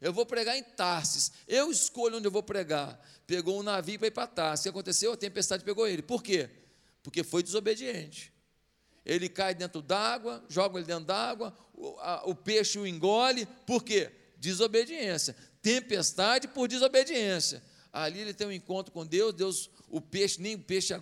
Eu 0.00 0.12
vou 0.12 0.26
pregar 0.26 0.56
em 0.56 0.62
Tarsis. 0.62 1.32
Eu 1.48 1.70
escolho 1.70 2.18
onde 2.18 2.26
eu 2.26 2.30
vou 2.30 2.42
pregar. 2.42 3.00
Pegou 3.26 3.58
um 3.58 3.62
navio 3.62 3.98
para 3.98 4.08
ir 4.08 4.10
para 4.10 4.26
Tarsis. 4.26 4.60
O 4.60 4.62
que 4.64 4.68
aconteceu? 4.68 5.12
A 5.12 5.16
tempestade 5.16 5.64
pegou 5.64 5.86
ele. 5.86 6.02
Por 6.02 6.22
quê? 6.22 6.50
Porque 7.02 7.22
foi 7.22 7.42
desobediente. 7.42 8.32
Ele 9.04 9.28
cai 9.28 9.54
dentro 9.54 9.80
d'água, 9.80 10.44
joga 10.48 10.78
ele 10.78 10.86
dentro 10.86 11.04
d'água, 11.04 11.56
o, 11.72 11.96
o 12.30 12.34
peixe 12.34 12.78
o 12.78 12.86
engole. 12.86 13.46
Por 13.64 13.82
quê? 13.82 14.10
Desobediência. 14.36 15.36
Tempestade 15.62 16.48
por 16.48 16.66
desobediência. 16.68 17.62
Ali 17.92 18.20
ele 18.20 18.34
tem 18.34 18.46
um 18.46 18.52
encontro 18.52 18.92
com 18.92 19.06
Deus, 19.06 19.32
Deus, 19.32 19.70
o 19.88 20.00
peixe, 20.00 20.42
nem 20.42 20.56
o 20.56 20.58
peixe 20.58 20.92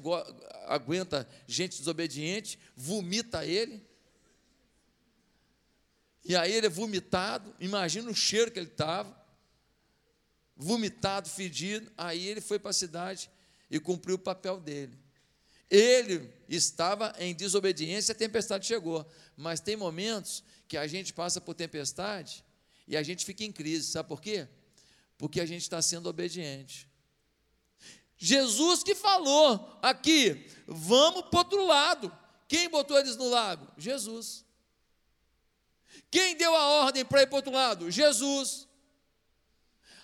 aguenta 0.67 1.29
gente 1.47 1.79
desobediente, 1.79 2.59
vomita 2.77 3.45
ele. 3.45 3.83
E 6.25 6.35
aí 6.35 6.53
ele 6.53 6.67
é 6.67 6.71
vomitado, 6.71 7.55
imagina 7.61 8.11
o 8.11 8.15
cheiro 8.15 8.51
que 8.51 8.59
ele 8.59 8.69
estava, 8.69 9.15
vomitado, 10.57 11.29
fedido. 11.29 11.91
Aí 11.97 12.27
ele 12.27 12.41
foi 12.41 12.59
para 12.59 12.71
a 12.71 12.75
cidade 12.75 13.31
e 13.71 13.79
cumpriu 13.79 14.17
o 14.17 14.19
papel 14.19 14.59
dele. 14.59 14.99
Ele 15.71 16.33
estava 16.49 17.15
em 17.19 17.35
desobediência, 17.35 18.13
a 18.13 18.17
tempestade 18.17 18.67
chegou. 18.67 19.07
Mas 19.37 19.61
tem 19.61 19.77
momentos 19.77 20.43
que 20.69 20.77
a 20.77 20.87
gente 20.87 21.13
passa 21.13 21.41
por 21.41 21.55
tempestade 21.55 22.45
e 22.87 22.97
a 22.97 23.03
gente 23.03 23.25
fica 23.25 23.45
em 23.45 23.53
crise. 23.53 23.89
Sabe 23.89 24.09
por 24.09 24.21
quê? 24.21 24.49
Porque 25.19 25.41
a 25.41 25.47
gente 25.47 25.63
está 25.63 25.81
sendo 25.83 26.09
obediente. 26.09 26.89
Jesus 28.17 28.83
que 28.83 28.95
falou 28.95 29.79
aqui, 29.83 30.47
vamos 30.67 31.23
para 31.29 31.41
outro 31.41 31.67
lado. 31.67 32.17
Quem 32.47 32.69
botou 32.69 32.99
eles 32.99 33.17
no 33.17 33.29
lago? 33.29 33.67
Jesus. 33.77 34.44
Quem 36.11 36.37
deu 36.37 36.55
a 36.55 36.67
ordem 36.85 37.05
para 37.05 37.23
ir 37.23 37.27
para 37.27 37.35
o 37.35 37.37
outro 37.37 37.53
lado? 37.53 37.91
Jesus. 37.91 38.69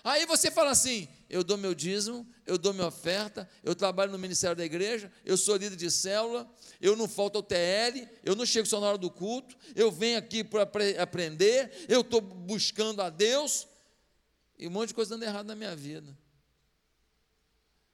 Aí 0.03 0.25
você 0.25 0.49
fala 0.49 0.71
assim: 0.71 1.07
eu 1.29 1.43
dou 1.43 1.57
meu 1.57 1.73
dízimo, 1.73 2.27
eu 2.45 2.57
dou 2.57 2.73
minha 2.73 2.87
oferta, 2.87 3.49
eu 3.63 3.73
trabalho 3.73 4.11
no 4.11 4.19
ministério 4.19 4.55
da 4.55 4.65
igreja, 4.65 5.11
eu 5.23 5.37
sou 5.37 5.55
líder 5.55 5.77
de 5.77 5.89
célula, 5.89 6.49
eu 6.81 6.95
não 6.95 7.07
falto 7.07 7.37
ao 7.37 7.43
TL, 7.43 8.05
eu 8.23 8.35
não 8.35 8.45
chego 8.45 8.67
só 8.67 8.81
na 8.81 8.87
hora 8.87 8.97
do 8.97 9.09
culto, 9.09 9.55
eu 9.73 9.89
venho 9.89 10.17
aqui 10.17 10.43
para 10.43 10.69
aprender, 11.01 11.85
eu 11.87 12.01
estou 12.01 12.19
buscando 12.19 13.01
a 13.01 13.09
Deus, 13.09 13.65
e 14.59 14.67
um 14.67 14.71
monte 14.71 14.89
de 14.89 14.95
coisa 14.95 15.11
dando 15.11 15.23
errado 15.23 15.47
na 15.47 15.55
minha 15.55 15.73
vida. 15.73 16.17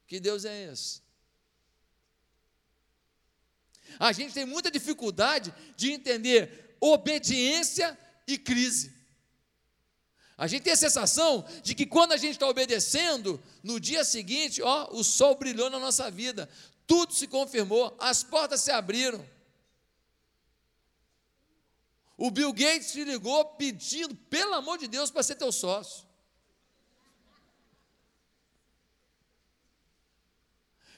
Que 0.08 0.20
Deus 0.20 0.44
é 0.44 0.72
esse? 0.72 1.04
A 4.00 4.12
gente 4.12 4.34
tem 4.34 4.46
muita 4.46 4.72
dificuldade 4.72 5.54
de 5.76 5.92
entender 5.92 6.67
obediência 6.80 7.98
e 8.28 8.38
crise. 8.38 8.96
A 10.38 10.46
gente 10.46 10.64
tem 10.64 10.74
a 10.74 10.78
sensação 10.78 11.46
de 11.64 11.74
que 11.74 11.86
quando 11.86 12.12
a 12.12 12.18
gente 12.18 12.34
está 12.34 12.48
obedecendo, 12.48 13.42
no 13.64 13.80
dia 13.80 14.04
seguinte, 14.04 14.62
ó, 14.62 14.90
o 14.92 15.04
sol 15.04 15.36
brilhou 15.36 15.70
na 15.70 15.80
nossa 15.80 16.12
vida, 16.12 16.48
tudo 16.86 17.14
se 17.14 17.28
confirmou, 17.28 17.96
as 18.00 18.24
portas 18.24 18.62
se 18.62 18.72
abriram. 18.72 19.28
O 22.16 22.32
Bill 22.32 22.54
Gates 22.54 22.94
te 22.94 23.04
ligou 23.04 23.44
pedindo, 23.46 24.16
pelo 24.16 24.54
amor 24.54 24.78
de 24.78 24.88
Deus, 24.88 25.12
para 25.12 25.22
ser 25.22 25.36
teu 25.36 25.52
sócio. 25.52 26.07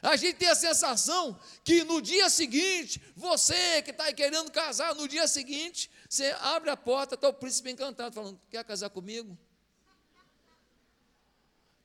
A 0.01 0.15
gente 0.15 0.37
tem 0.37 0.47
a 0.47 0.55
sensação 0.55 1.37
que 1.63 1.83
no 1.83 2.01
dia 2.01 2.29
seguinte, 2.29 3.01
você 3.15 3.81
que 3.81 3.91
está 3.91 4.11
querendo 4.13 4.49
casar, 4.49 4.95
no 4.95 5.07
dia 5.07 5.27
seguinte, 5.27 5.91
você 6.07 6.33
abre 6.39 6.69
a 6.69 6.77
porta, 6.77 7.15
está 7.15 7.27
o 7.27 7.33
príncipe 7.33 7.69
encantado, 7.69 8.15
falando: 8.15 8.39
Quer 8.49 8.63
casar 8.63 8.89
comigo? 8.89 9.37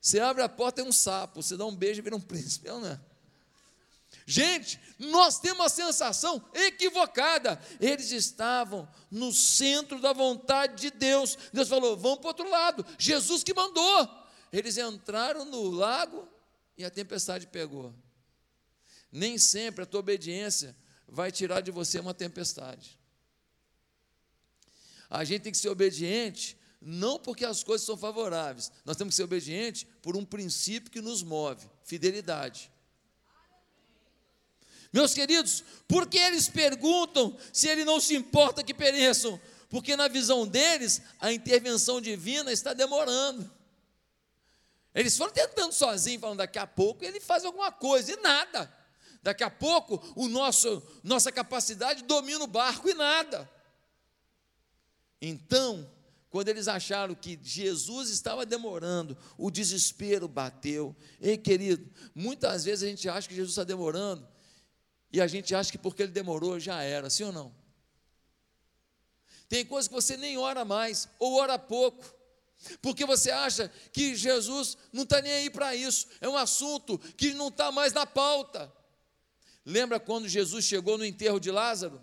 Você 0.00 0.20
abre 0.20 0.42
a 0.42 0.48
porta, 0.48 0.80
é 0.80 0.84
um 0.84 0.92
sapo, 0.92 1.42
você 1.42 1.56
dá 1.56 1.64
um 1.64 1.74
beijo 1.74 2.00
e 2.00 2.02
vira 2.02 2.14
um 2.14 2.20
príncipe, 2.20 2.68
não 2.68 2.86
é? 2.86 3.00
Gente, 4.26 4.80
nós 4.98 5.38
temos 5.38 5.66
a 5.66 5.68
sensação 5.68 6.42
equivocada. 6.54 7.60
Eles 7.80 8.10
estavam 8.12 8.88
no 9.10 9.32
centro 9.32 10.00
da 10.00 10.12
vontade 10.12 10.80
de 10.80 10.90
Deus. 10.90 11.36
Deus 11.52 11.68
falou: 11.68 11.96
vamos 11.96 12.18
para 12.18 12.26
o 12.26 12.28
outro 12.28 12.48
lado. 12.48 12.86
Jesus 12.98 13.42
que 13.42 13.52
mandou. 13.52 14.08
Eles 14.52 14.78
entraram 14.78 15.44
no 15.44 15.68
lago 15.70 16.28
e 16.78 16.84
a 16.84 16.90
tempestade 16.90 17.46
pegou. 17.46 17.92
Nem 19.14 19.38
sempre 19.38 19.84
a 19.84 19.86
tua 19.86 20.00
obediência 20.00 20.74
vai 21.06 21.30
tirar 21.30 21.60
de 21.60 21.70
você 21.70 22.00
uma 22.00 22.12
tempestade. 22.12 22.98
A 25.08 25.22
gente 25.22 25.42
tem 25.42 25.52
que 25.52 25.58
ser 25.58 25.68
obediente 25.68 26.58
não 26.80 27.16
porque 27.16 27.44
as 27.44 27.62
coisas 27.62 27.86
são 27.86 27.96
favoráveis, 27.96 28.72
nós 28.84 28.96
temos 28.96 29.12
que 29.12 29.16
ser 29.16 29.22
obedientes 29.22 29.86
por 30.02 30.16
um 30.16 30.24
princípio 30.24 30.90
que 30.90 31.00
nos 31.00 31.22
move 31.22 31.64
fidelidade. 31.84 32.72
Meus 34.92 35.14
queridos, 35.14 35.62
por 35.86 36.08
que 36.08 36.18
eles 36.18 36.48
perguntam 36.48 37.38
se 37.52 37.68
ele 37.68 37.84
não 37.84 38.00
se 38.00 38.16
importa 38.16 38.64
que 38.64 38.74
pereçam? 38.74 39.40
Porque 39.68 39.94
na 39.94 40.08
visão 40.08 40.44
deles, 40.44 41.00
a 41.20 41.32
intervenção 41.32 42.00
divina 42.00 42.52
está 42.52 42.74
demorando. 42.74 43.48
Eles 44.92 45.16
foram 45.16 45.32
tentando 45.32 45.72
sozinhos, 45.72 46.20
falando 46.20 46.38
daqui 46.38 46.58
a 46.58 46.66
pouco 46.66 47.04
ele 47.04 47.20
faz 47.20 47.44
alguma 47.44 47.70
coisa, 47.70 48.12
e 48.12 48.16
nada. 48.16 48.83
Daqui 49.24 49.42
a 49.42 49.48
pouco 49.48 50.02
o 50.14 50.28
nosso 50.28 50.82
nossa 51.02 51.32
capacidade 51.32 52.04
domina 52.04 52.44
o 52.44 52.46
barco 52.46 52.90
e 52.90 52.92
nada. 52.92 53.50
Então, 55.18 55.90
quando 56.28 56.48
eles 56.48 56.68
acharam 56.68 57.14
que 57.14 57.40
Jesus 57.42 58.10
estava 58.10 58.44
demorando, 58.44 59.16
o 59.38 59.50
desespero 59.50 60.28
bateu. 60.28 60.94
Ei, 61.18 61.38
querido, 61.38 61.90
muitas 62.14 62.66
vezes 62.66 62.82
a 62.82 62.86
gente 62.86 63.08
acha 63.08 63.26
que 63.26 63.34
Jesus 63.34 63.52
está 63.52 63.64
demorando 63.64 64.28
e 65.10 65.22
a 65.22 65.26
gente 65.26 65.54
acha 65.54 65.72
que 65.72 65.78
porque 65.78 66.02
ele 66.02 66.12
demorou 66.12 66.60
já 66.60 66.82
era, 66.82 67.08
sim 67.08 67.24
ou 67.24 67.32
não? 67.32 67.54
Tem 69.48 69.64
coisas 69.64 69.88
que 69.88 69.94
você 69.94 70.18
nem 70.18 70.36
ora 70.36 70.66
mais, 70.66 71.08
ou 71.18 71.36
ora 71.36 71.58
pouco, 71.58 72.04
porque 72.82 73.06
você 73.06 73.30
acha 73.30 73.72
que 73.90 74.14
Jesus 74.14 74.76
não 74.92 75.04
está 75.04 75.22
nem 75.22 75.32
aí 75.32 75.48
para 75.48 75.74
isso, 75.74 76.08
é 76.20 76.28
um 76.28 76.36
assunto 76.36 76.98
que 77.16 77.32
não 77.32 77.48
está 77.48 77.72
mais 77.72 77.94
na 77.94 78.04
pauta. 78.04 78.70
Lembra 79.64 79.98
quando 79.98 80.28
Jesus 80.28 80.64
chegou 80.64 80.98
no 80.98 81.04
enterro 81.04 81.40
de 81.40 81.50
Lázaro? 81.50 82.00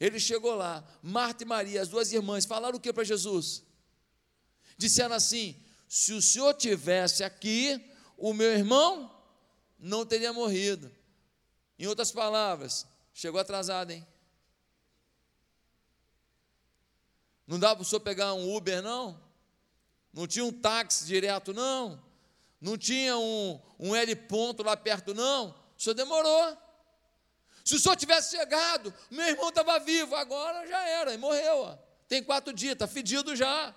Ele 0.00 0.18
chegou 0.18 0.54
lá, 0.54 0.84
Marta 1.02 1.42
e 1.42 1.46
Maria, 1.46 1.82
as 1.82 1.88
duas 1.88 2.12
irmãs, 2.12 2.44
falaram 2.44 2.76
o 2.76 2.80
que 2.80 2.92
para 2.92 3.04
Jesus? 3.04 3.64
Disseram 4.76 5.14
assim: 5.14 5.60
se 5.88 6.12
o 6.12 6.22
senhor 6.22 6.54
tivesse 6.54 7.24
aqui, 7.24 7.84
o 8.16 8.32
meu 8.32 8.52
irmão 8.52 9.14
não 9.78 10.04
teria 10.04 10.32
morrido. 10.32 10.90
Em 11.78 11.86
outras 11.86 12.10
palavras, 12.12 12.86
chegou 13.12 13.40
atrasado, 13.40 13.90
hein? 13.90 14.06
Não 17.46 17.58
dá 17.58 17.74
para 17.74 17.82
o 17.82 17.84
senhor 17.84 18.00
pegar 18.00 18.34
um 18.34 18.54
Uber, 18.54 18.82
não? 18.82 19.20
Não 20.12 20.26
tinha 20.26 20.44
um 20.44 20.52
táxi 20.52 21.06
direto, 21.06 21.52
não? 21.54 22.02
Não 22.60 22.76
tinha 22.76 23.16
um, 23.16 23.60
um 23.78 23.94
L 23.96 24.16
ponto 24.16 24.62
lá 24.62 24.76
perto, 24.76 25.14
não? 25.14 25.54
O 25.78 25.82
senhor 25.82 25.94
demorou. 25.94 26.58
Se 27.64 27.76
o 27.76 27.78
senhor 27.78 27.96
tivesse 27.96 28.36
chegado, 28.36 28.92
meu 29.10 29.26
irmão 29.26 29.50
estava 29.50 29.78
vivo, 29.78 30.16
agora 30.16 30.66
já 30.66 30.88
era, 30.88 31.14
e 31.14 31.18
morreu. 31.18 31.58
Ó. 31.58 31.78
Tem 32.08 32.24
quatro 32.24 32.52
dias, 32.52 32.72
está 32.72 32.88
fedido 32.88 33.36
já. 33.36 33.74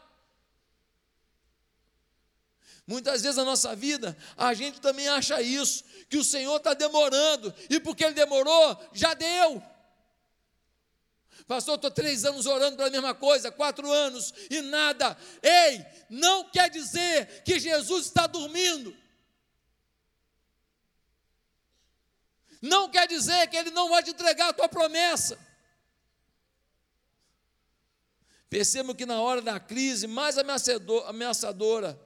Muitas 2.87 3.21
vezes 3.21 3.37
na 3.37 3.45
nossa 3.45 3.75
vida, 3.75 4.17
a 4.35 4.53
gente 4.53 4.81
também 4.81 5.07
acha 5.07 5.41
isso, 5.41 5.83
que 6.09 6.17
o 6.17 6.23
Senhor 6.23 6.57
está 6.57 6.73
demorando, 6.73 7.53
e 7.69 7.79
porque 7.79 8.03
Ele 8.03 8.13
demorou, 8.13 8.89
já 8.91 9.13
deu. 9.13 9.61
Pastor, 11.47 11.75
estou 11.75 11.91
três 11.91 12.25
anos 12.25 12.45
orando 12.45 12.77
para 12.77 12.87
a 12.87 12.91
mesma 12.91 13.13
coisa, 13.13 13.51
quatro 13.51 13.91
anos, 13.91 14.33
e 14.49 14.61
nada. 14.61 15.17
Ei, 15.43 15.85
não 16.09 16.49
quer 16.49 16.69
dizer 16.69 17.43
que 17.43 17.59
Jesus 17.59 18.07
está 18.07 18.25
dormindo. 18.25 18.95
Não 22.61 22.89
quer 22.89 23.07
dizer 23.07 23.47
que 23.47 23.57
Ele 23.57 23.71
não 23.71 23.89
vai 23.89 24.03
te 24.03 24.11
entregar 24.11 24.49
a 24.49 24.53
tua 24.53 24.69
promessa. 24.69 25.37
Percebam 28.49 28.93
que 28.93 29.05
na 29.05 29.21
hora 29.21 29.41
da 29.41 29.59
crise 29.59 30.05
mais 30.07 30.37
ameaçadora, 30.37 31.99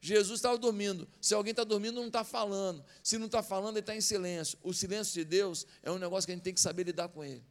Jesus 0.00 0.38
estava 0.38 0.56
dormindo. 0.56 1.08
Se 1.20 1.34
alguém 1.34 1.50
está 1.50 1.64
dormindo, 1.64 1.96
não 1.96 2.06
está 2.06 2.22
falando. 2.22 2.84
Se 3.02 3.18
não 3.18 3.26
está 3.26 3.42
falando, 3.42 3.74
ele 3.74 3.80
está 3.80 3.96
em 3.96 4.00
silêncio. 4.00 4.56
O 4.62 4.72
silêncio 4.72 5.12
de 5.12 5.24
Deus 5.24 5.66
é 5.82 5.90
um 5.90 5.98
negócio 5.98 6.26
que 6.26 6.32
a 6.32 6.34
gente 6.36 6.44
tem 6.44 6.54
que 6.54 6.60
saber 6.60 6.84
lidar 6.84 7.08
com 7.08 7.24
ele. 7.24 7.44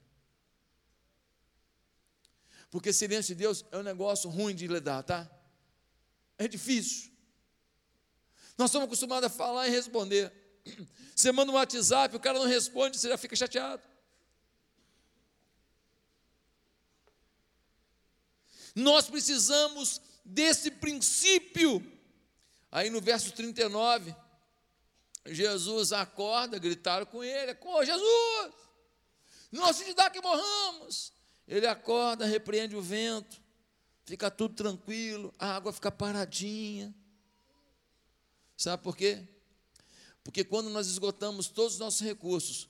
Porque 2.72 2.94
silêncio 2.94 3.36
de 3.36 3.40
Deus 3.40 3.66
é 3.72 3.78
um 3.78 3.84
negócio 3.84 4.30
ruim 4.30 4.56
de 4.56 4.66
lidar, 4.66 5.04
tá? 5.04 5.30
É 6.38 6.48
difícil. 6.48 7.12
Nós 8.58 8.72
somos 8.72 8.88
acostumados 8.88 9.28
a 9.28 9.30
falar 9.30 9.68
e 9.68 9.72
responder. 9.72 10.32
Você 11.16 11.32
manda 11.32 11.52
um 11.52 11.56
WhatsApp, 11.56 12.16
o 12.16 12.20
cara 12.20 12.38
não 12.38 12.46
responde, 12.46 12.98
você 12.98 13.10
já 13.10 13.18
fica 13.18 13.36
chateado. 13.36 13.82
Nós 18.76 19.10
precisamos 19.10 20.00
desse 20.24 20.70
princípio. 20.70 21.84
Aí 22.72 22.90
no 22.90 23.02
verso 23.02 23.32
39, 23.32 24.16
Jesus 25.26 25.92
acorda, 25.92 26.60
gritaram 26.60 27.06
com 27.06 27.24
ele: 27.24 27.56
com 27.56 27.84
Jesus, 27.84 28.54
não 29.52 29.74
se 29.74 29.94
dá 29.94 30.10
que 30.10 30.22
morramos. 30.22 31.12
Ele 31.48 31.66
acorda, 31.66 32.26
repreende 32.26 32.76
o 32.76 32.82
vento, 32.82 33.42
fica 34.06 34.30
tudo 34.30 34.54
tranquilo, 34.54 35.34
a 35.40 35.56
água 35.56 35.74
fica 35.74 35.92
paradinha. 35.92 36.94
Sabe 38.56 38.84
por 38.84 38.96
quê? 38.96 39.28
Porque 40.28 40.44
quando 40.44 40.70
nós 40.70 40.88
esgotamos 40.88 41.48
todos 41.48 41.76
os 41.76 41.80
nossos 41.80 42.02
recursos, 42.02 42.68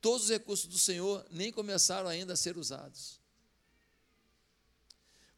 todos 0.00 0.22
os 0.22 0.30
recursos 0.30 0.66
do 0.66 0.78
Senhor 0.78 1.26
nem 1.32 1.50
começaram 1.50 2.08
ainda 2.08 2.34
a 2.34 2.36
ser 2.36 2.56
usados. 2.56 3.20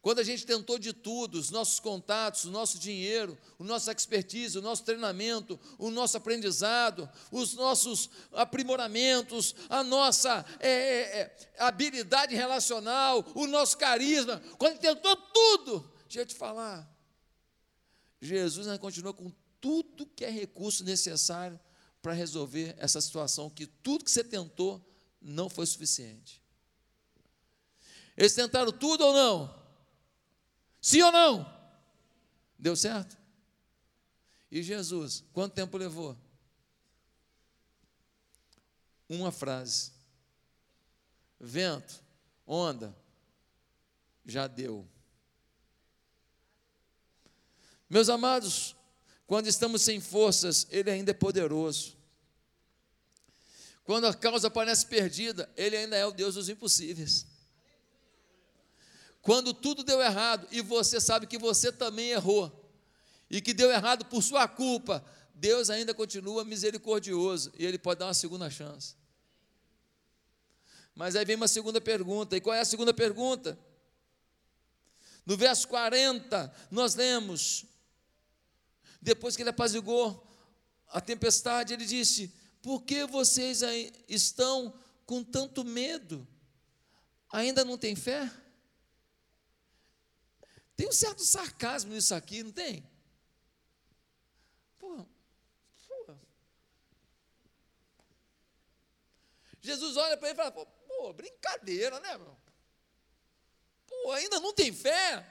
Quando 0.03 0.19
a 0.19 0.23
gente 0.23 0.45
tentou 0.45 0.79
de 0.79 0.93
tudo, 0.93 1.39
os 1.39 1.51
nossos 1.51 1.81
contatos, 1.81 2.45
o 2.45 2.51
nosso 2.51 2.79
dinheiro, 2.79 3.39
o 3.59 3.65
nosso 3.65 3.91
expertise, 3.91 4.59
o 4.59 4.63
nosso 4.63 4.85
treinamento, 4.85 5.59
o 5.79 5.91
nosso 5.91 6.19
aprendizado, 6.19 7.09
os 7.33 7.55
nossos 7.55 8.11
aprimoramentos, 8.35 9.55
a 9.71 9.83
nossa 9.83 10.45
é, 10.61 10.69
é, 10.69 11.21
é 11.55 11.63
habilidade 11.63 12.35
relacional, 12.35 13.25
o 13.35 13.47
nosso 13.47 13.79
carisma, 13.79 14.43
quando 14.59 14.79
tentou 14.79 15.17
tudo, 15.17 15.91
deixa 16.03 16.21
eu 16.21 16.27
te 16.27 16.35
falar, 16.35 16.87
Jesus 18.21 18.67
ainda 18.67 18.79
continua 18.79 19.15
com 19.15 19.33
tudo 19.65 20.05
que 20.05 20.27
é 20.27 20.29
recurso 20.29 20.85
necessário 20.85 21.59
para 22.03 22.13
resolver 22.13 22.75
essa 22.77 23.01
situação, 23.01 23.49
que 23.49 23.67
tudo 23.67 24.05
que 24.05 24.11
você 24.11 24.23
tentou 24.23 24.79
não 25.23 25.49
foi 25.49 25.65
suficiente. 25.65 26.43
Eles 28.15 28.35
tentaram 28.35 28.71
tudo 28.71 29.07
ou 29.07 29.15
não? 29.15 29.63
Sim 30.83 31.01
ou 31.01 31.11
não? 31.11 31.51
Deu 32.59 32.77
certo? 32.77 33.17
E 34.51 34.63
Jesus, 34.63 35.25
quanto 35.33 35.55
tempo 35.55 35.79
levou? 35.79 36.15
Uma 39.09 39.33
frase. 39.33 39.93
Vento, 41.41 42.05
onda, 42.47 42.95
já 44.27 44.47
deu. 44.47 44.87
Meus 47.89 48.11
amados, 48.11 48.77
quando 49.27 49.47
estamos 49.47 49.83
sem 49.83 50.01
forças, 50.01 50.67
Ele 50.71 50.91
ainda 50.91 51.11
é 51.11 51.15
poderoso. 51.15 51.97
Quando 53.85 54.07
a 54.07 54.15
causa 54.15 54.51
parece 54.51 54.87
perdida, 54.87 55.51
Ele 55.57 55.77
ainda 55.77 55.97
é 55.97 56.07
o 56.07 56.13
Deus 56.13 56.35
dos 56.35 56.49
impossíveis. 56.49 57.27
Quando 59.21 59.55
tudo 59.55 59.83
deu 59.83 60.01
errado 60.03 60.47
e 60.51 60.61
você 60.61 61.01
sabe 61.01 61.27
que 61.27 61.39
você 61.39 61.73
também 61.73 62.11
errou, 62.11 62.65
e 63.31 63.41
que 63.41 63.55
deu 63.55 63.71
errado 63.71 64.05
por 64.05 64.23
sua 64.23 64.47
culpa, 64.47 65.05
Deus 65.35 65.71
ainda 65.71 65.95
continua 65.95 66.45
misericordioso 66.45 67.53
e 67.59 67.65
Ele 67.65 67.79
pode 67.79 68.01
dar 68.01 68.07
uma 68.07 68.15
segunda 68.15 68.51
chance. 68.51 68.95
Mas 70.95 71.17
aí 71.17 71.25
vem 71.25 71.37
uma 71.37 71.49
segunda 71.49 71.81
pergunta, 71.81 72.37
e 72.37 72.41
qual 72.41 72.55
é 72.55 72.61
a 72.61 72.65
segunda 72.65 72.95
pergunta? 72.95 73.59
No 75.27 75.37
verso 75.37 75.67
40, 75.69 76.55
nós 76.71 76.95
lemos: 76.95 77.65
depois 79.05 79.37
que 79.37 79.43
ele 79.43 79.51
apazigou 79.51 80.27
a 80.89 80.99
tempestade, 80.99 81.75
ele 81.75 81.85
disse: 81.85 82.29
Por 82.63 82.83
que 82.83 83.05
vocês 83.05 83.61
estão 84.09 84.73
com 85.05 85.23
tanto 85.23 85.63
medo? 85.63 86.27
Ainda 87.31 87.65
não 87.67 87.77
tem 87.77 87.95
fé? 87.95 88.31
Tem 90.75 90.89
um 90.89 90.93
certo 90.93 91.23
sarcasmo 91.23 91.93
nisso 91.93 92.15
aqui, 92.15 92.43
não 92.43 92.51
tem? 92.51 92.83
Pô, 94.79 95.07
pô. 96.07 96.17
Jesus 99.61 99.99
olha 99.99 100.17
para 100.17 100.31
ele 100.31 100.41
e 100.41 100.43
fala: 100.43 100.51
pô, 100.51 101.13
brincadeira, 101.13 102.01
né, 102.01 102.17
meu? 102.17 102.35
Pô, 103.87 104.13
ainda 104.13 104.41
não 104.41 104.55
tem 104.55 104.73
fé? 104.73 105.31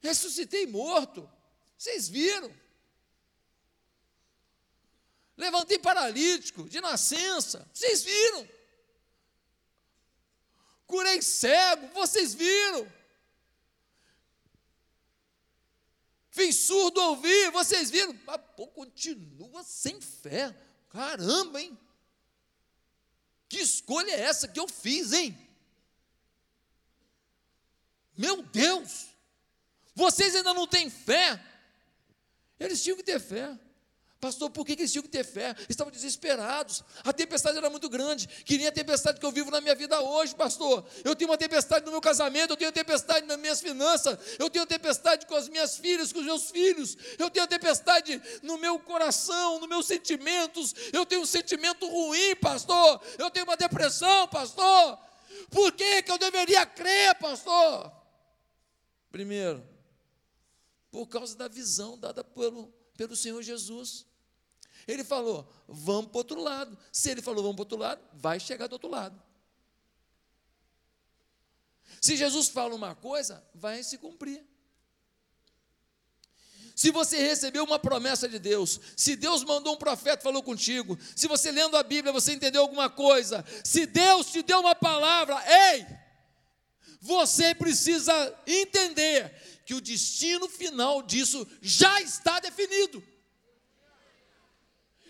Ressuscitei 0.00 0.66
morto. 0.66 1.30
Vocês 1.76 2.08
viram? 2.08 2.52
Levantei 5.36 5.78
paralítico 5.78 6.68
de 6.68 6.80
nascença. 6.80 7.68
Vocês 7.72 8.02
viram? 8.02 8.48
Curei 10.86 11.20
cego. 11.20 11.88
Vocês 11.88 12.34
viram? 12.34 12.90
Fiz 16.30 16.56
surdo 16.66 17.00
ouvir. 17.00 17.50
Vocês 17.50 17.90
viram? 17.90 18.18
Mas, 18.24 18.40
pô, 18.56 18.66
continua 18.68 19.62
sem 19.62 20.00
fé. 20.00 20.56
Caramba, 20.88 21.60
hein? 21.60 21.78
Que 23.48 23.58
escolha 23.58 24.10
é 24.10 24.20
essa 24.20 24.48
que 24.48 24.58
eu 24.58 24.66
fiz, 24.66 25.12
hein? 25.12 25.36
Meu 28.16 28.42
Deus! 28.42 29.08
Vocês 29.94 30.34
ainda 30.34 30.54
não 30.54 30.66
têm 30.66 30.88
fé? 30.90 31.42
Eles 32.58 32.82
tinham 32.82 32.96
que 32.96 33.02
ter 33.02 33.20
fé. 33.20 33.56
Pastor, 34.18 34.50
por 34.50 34.64
que 34.64 34.72
eles 34.72 34.90
tinham 34.90 35.02
que 35.02 35.10
ter 35.10 35.24
fé? 35.24 35.54
Estavam 35.68 35.92
desesperados. 35.92 36.82
A 37.04 37.12
tempestade 37.12 37.58
era 37.58 37.68
muito 37.68 37.88
grande. 37.88 38.26
Queria 38.26 38.70
a 38.70 38.72
tempestade 38.72 39.20
que 39.20 39.26
eu 39.26 39.30
vivo 39.30 39.50
na 39.50 39.60
minha 39.60 39.74
vida 39.74 40.00
hoje, 40.00 40.34
pastor. 40.34 40.84
Eu 41.04 41.14
tenho 41.14 41.30
uma 41.30 41.36
tempestade 41.36 41.84
no 41.84 41.92
meu 41.92 42.00
casamento, 42.00 42.52
eu 42.52 42.56
tenho 42.56 42.72
tempestade 42.72 43.26
nas 43.26 43.38
minhas 43.38 43.60
finanças, 43.60 44.18
eu 44.38 44.48
tenho 44.48 44.64
tempestade 44.64 45.26
com 45.26 45.34
as 45.34 45.48
minhas 45.48 45.76
filhas, 45.76 46.12
com 46.14 46.20
os 46.20 46.24
meus 46.24 46.50
filhos, 46.50 46.96
eu 47.18 47.28
tenho 47.28 47.46
tempestade 47.46 48.20
no 48.42 48.56
meu 48.56 48.78
coração, 48.78 49.60
nos 49.60 49.68
meus 49.68 49.86
sentimentos. 49.86 50.74
Eu 50.94 51.04
tenho 51.04 51.20
um 51.20 51.26
sentimento 51.26 51.86
ruim, 51.86 52.34
pastor. 52.36 53.02
Eu 53.18 53.30
tenho 53.30 53.44
uma 53.44 53.56
depressão, 53.56 54.26
pastor. 54.28 54.98
Por 55.50 55.72
que, 55.72 56.02
que 56.02 56.10
eu 56.10 56.18
deveria 56.18 56.64
crer, 56.64 57.14
pastor? 57.16 57.92
Primeiro, 59.12 59.62
por 60.90 61.06
causa 61.06 61.36
da 61.36 61.48
visão 61.48 61.98
dada 61.98 62.22
pelo, 62.24 62.72
pelo 62.96 63.16
Senhor 63.16 63.42
Jesus. 63.42 64.06
Ele 64.86 65.02
falou, 65.02 65.50
vamos 65.66 66.10
para 66.10 66.16
o 66.16 66.18
outro 66.18 66.40
lado. 66.40 66.78
Se 66.92 67.10
ele 67.10 67.22
falou, 67.22 67.42
vamos 67.42 67.56
para 67.56 67.62
o 67.62 67.64
outro 67.64 67.78
lado, 67.78 68.02
vai 68.14 68.38
chegar 68.38 68.66
do 68.66 68.74
outro 68.74 68.88
lado. 68.88 69.20
Se 72.00 72.16
Jesus 72.16 72.48
fala 72.48 72.74
uma 72.74 72.94
coisa, 72.94 73.44
vai 73.54 73.82
se 73.82 73.98
cumprir. 73.98 74.44
Se 76.74 76.90
você 76.90 77.16
recebeu 77.16 77.64
uma 77.64 77.78
promessa 77.78 78.28
de 78.28 78.38
Deus, 78.38 78.78
se 78.94 79.16
Deus 79.16 79.42
mandou 79.42 79.74
um 79.74 79.78
profeta 79.78 80.22
falou 80.22 80.42
contigo, 80.42 80.98
se 81.16 81.26
você 81.26 81.50
lendo 81.50 81.74
a 81.74 81.82
Bíblia 81.82 82.12
você 82.12 82.34
entendeu 82.34 82.60
alguma 82.60 82.90
coisa, 82.90 83.42
se 83.64 83.86
Deus 83.86 84.30
te 84.30 84.42
deu 84.42 84.60
uma 84.60 84.74
palavra, 84.74 85.42
ei, 85.74 85.86
você 87.00 87.54
precisa 87.54 88.12
entender 88.46 89.55
que 89.66 89.74
o 89.74 89.80
destino 89.80 90.48
final 90.48 91.02
disso 91.02 91.46
já 91.60 92.00
está 92.00 92.38
definido. 92.38 93.02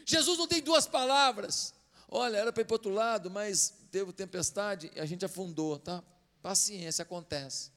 Jesus 0.06 0.38
não 0.38 0.48
tem 0.48 0.62
duas 0.62 0.86
palavras. 0.86 1.74
Olha, 2.08 2.38
era 2.38 2.52
para 2.52 2.62
ir 2.62 2.64
para 2.64 2.74
outro 2.74 2.90
lado, 2.90 3.30
mas 3.30 3.74
teve 3.90 4.12
tempestade 4.14 4.90
e 4.96 5.00
a 5.00 5.04
gente 5.04 5.26
afundou, 5.26 5.78
tá? 5.78 6.02
Paciência, 6.40 7.02
acontece. 7.02 7.70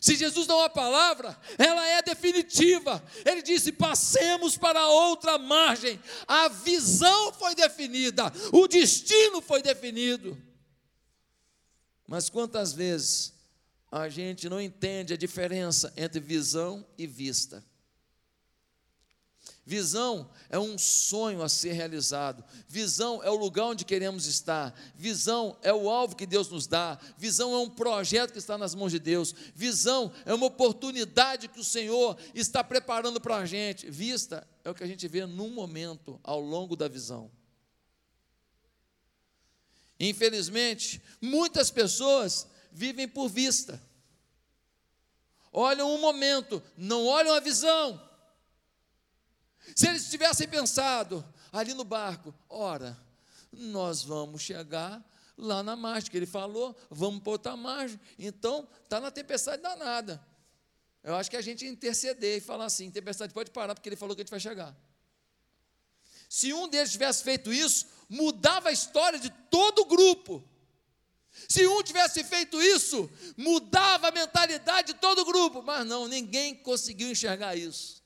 Se 0.00 0.16
Jesus 0.16 0.46
dá 0.46 0.56
uma 0.56 0.70
palavra, 0.70 1.38
ela 1.56 1.86
é 1.86 2.02
definitiva. 2.02 3.04
Ele 3.24 3.42
disse: 3.42 3.70
passemos 3.70 4.56
para 4.56 4.88
outra 4.88 5.38
margem. 5.38 6.02
A 6.26 6.48
visão 6.48 7.32
foi 7.34 7.54
definida, 7.54 8.32
o 8.52 8.66
destino 8.66 9.40
foi 9.40 9.62
definido. 9.62 10.36
Mas 12.08 12.28
quantas 12.28 12.72
vezes 12.72 13.38
a 13.90 14.08
gente 14.08 14.48
não 14.48 14.60
entende 14.60 15.14
a 15.14 15.16
diferença 15.16 15.92
entre 15.96 16.20
visão 16.20 16.86
e 16.96 17.06
vista. 17.06 17.64
Visão 19.66 20.28
é 20.48 20.58
um 20.58 20.76
sonho 20.76 21.42
a 21.42 21.48
ser 21.48 21.72
realizado. 21.72 22.44
Visão 22.66 23.22
é 23.22 23.30
o 23.30 23.36
lugar 23.36 23.66
onde 23.66 23.84
queremos 23.84 24.26
estar. 24.26 24.74
Visão 24.96 25.56
é 25.62 25.72
o 25.72 25.88
alvo 25.88 26.16
que 26.16 26.26
Deus 26.26 26.48
nos 26.48 26.66
dá. 26.66 26.98
Visão 27.16 27.52
é 27.54 27.58
um 27.58 27.70
projeto 27.70 28.32
que 28.32 28.38
está 28.38 28.58
nas 28.58 28.74
mãos 28.74 28.90
de 28.90 28.98
Deus. 28.98 29.34
Visão 29.54 30.12
é 30.24 30.34
uma 30.34 30.46
oportunidade 30.46 31.46
que 31.46 31.60
o 31.60 31.64
Senhor 31.64 32.16
está 32.34 32.64
preparando 32.64 33.20
para 33.20 33.36
a 33.36 33.46
gente. 33.46 33.88
Vista 33.90 34.46
é 34.64 34.70
o 34.70 34.74
que 34.74 34.82
a 34.82 34.88
gente 34.88 35.06
vê 35.06 35.24
num 35.26 35.50
momento 35.50 36.18
ao 36.24 36.40
longo 36.40 36.74
da 36.74 36.88
visão. 36.88 37.30
Infelizmente, 40.00 41.00
muitas 41.20 41.70
pessoas 41.70 42.48
vivem 42.72 43.08
por 43.08 43.28
vista. 43.28 43.80
Olham 45.52 45.92
um 45.92 46.00
momento, 46.00 46.62
não 46.76 47.06
olham 47.06 47.34
a 47.34 47.40
visão. 47.40 48.00
Se 49.74 49.88
eles 49.88 50.08
tivessem 50.08 50.48
pensado 50.48 51.24
ali 51.52 51.74
no 51.74 51.84
barco, 51.84 52.34
ora, 52.48 52.96
nós 53.52 54.02
vamos 54.02 54.42
chegar 54.42 55.04
lá 55.36 55.62
na 55.62 55.74
margem, 55.74 56.10
que 56.10 56.16
ele 56.16 56.26
falou, 56.26 56.76
vamos 56.90 57.22
para 57.22 57.32
outra 57.32 57.56
margem. 57.56 57.98
Então, 58.18 58.68
está 58.84 59.00
na 59.00 59.10
tempestade 59.10 59.62
danada. 59.62 60.24
Eu 61.02 61.14
acho 61.14 61.30
que 61.30 61.36
a 61.36 61.42
gente 61.42 61.66
interceder 61.66 62.38
e 62.38 62.40
falar 62.40 62.66
assim: 62.66 62.90
tempestade 62.90 63.32
pode 63.32 63.50
parar, 63.50 63.74
porque 63.74 63.88
ele 63.88 63.96
falou 63.96 64.14
que 64.14 64.20
a 64.20 64.24
gente 64.24 64.30
vai 64.30 64.40
chegar. 64.40 64.76
Se 66.28 66.52
um 66.52 66.68
deles 66.68 66.92
tivesse 66.92 67.24
feito 67.24 67.52
isso, 67.52 67.86
mudava 68.08 68.68
a 68.68 68.72
história 68.72 69.18
de 69.18 69.30
todo 69.50 69.80
o 69.80 69.86
grupo. 69.86 70.44
Se 71.48 71.66
um 71.66 71.82
tivesse 71.82 72.22
feito 72.24 72.60
isso, 72.60 73.10
mudava 73.36 74.08
a 74.08 74.12
mentalidade 74.12 74.92
de 74.92 74.98
todo 75.00 75.20
o 75.20 75.24
grupo. 75.24 75.62
Mas 75.62 75.86
não, 75.86 76.06
ninguém 76.06 76.54
conseguiu 76.54 77.10
enxergar 77.10 77.56
isso. 77.56 78.00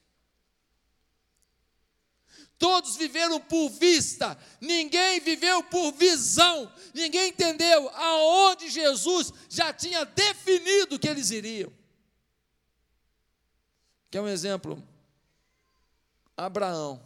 Todos 2.59 2.97
viveram 2.97 3.41
por 3.41 3.69
vista, 3.69 4.39
ninguém 4.61 5.21
viveu 5.21 5.63
por 5.65 5.93
visão, 5.93 6.73
ninguém 6.95 7.29
entendeu 7.29 7.91
aonde 7.91 8.71
Jesus 8.71 9.33
já 9.49 9.73
tinha 9.73 10.05
definido 10.05 10.99
que 10.99 11.09
eles 11.09 11.31
iriam. 11.31 11.73
Quer 14.11 14.21
um 14.21 14.29
exemplo? 14.29 14.83
Abraão. 16.37 17.05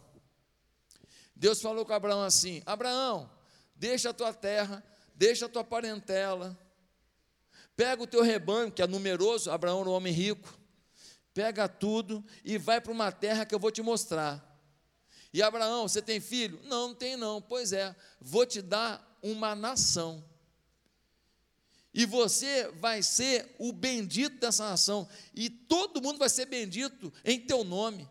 Deus 1.35 1.61
falou 1.61 1.85
com 1.85 1.93
Abraão 1.93 2.23
assim: 2.23 2.61
Abraão, 2.65 3.29
deixa 3.75 4.11
a 4.11 4.13
tua 4.13 4.33
terra, 4.33 4.83
deixa 5.19 5.47
a 5.47 5.49
tua 5.49 5.65
parentela, 5.65 6.57
pega 7.75 8.01
o 8.01 8.07
teu 8.07 8.23
rebanho, 8.23 8.71
que 8.71 8.81
é 8.81 8.87
numeroso, 8.87 9.51
Abraão 9.51 9.81
era 9.81 9.89
um 9.89 9.91
homem 9.91 10.13
rico, 10.13 10.57
pega 11.33 11.67
tudo 11.67 12.23
e 12.41 12.57
vai 12.57 12.79
para 12.79 12.93
uma 12.93 13.11
terra 13.11 13.45
que 13.45 13.53
eu 13.53 13.59
vou 13.59 13.69
te 13.69 13.81
mostrar. 13.81 14.41
E 15.33 15.43
Abraão, 15.43 15.89
você 15.89 16.01
tem 16.01 16.21
filho? 16.21 16.57
Não, 16.63 16.87
não 16.87 16.95
tem 16.95 17.17
não. 17.17 17.41
Pois 17.41 17.73
é, 17.73 17.93
vou 18.19 18.45
te 18.45 18.61
dar 18.61 19.19
uma 19.21 19.53
nação. 19.53 20.23
E 21.93 22.05
você 22.05 22.71
vai 22.71 23.03
ser 23.03 23.53
o 23.59 23.73
bendito 23.73 24.39
dessa 24.39 24.69
nação. 24.69 25.07
E 25.35 25.49
todo 25.49 26.01
mundo 26.01 26.17
vai 26.17 26.29
ser 26.29 26.45
bendito 26.45 27.11
em 27.25 27.37
teu 27.37 27.65
nome. 27.65 28.09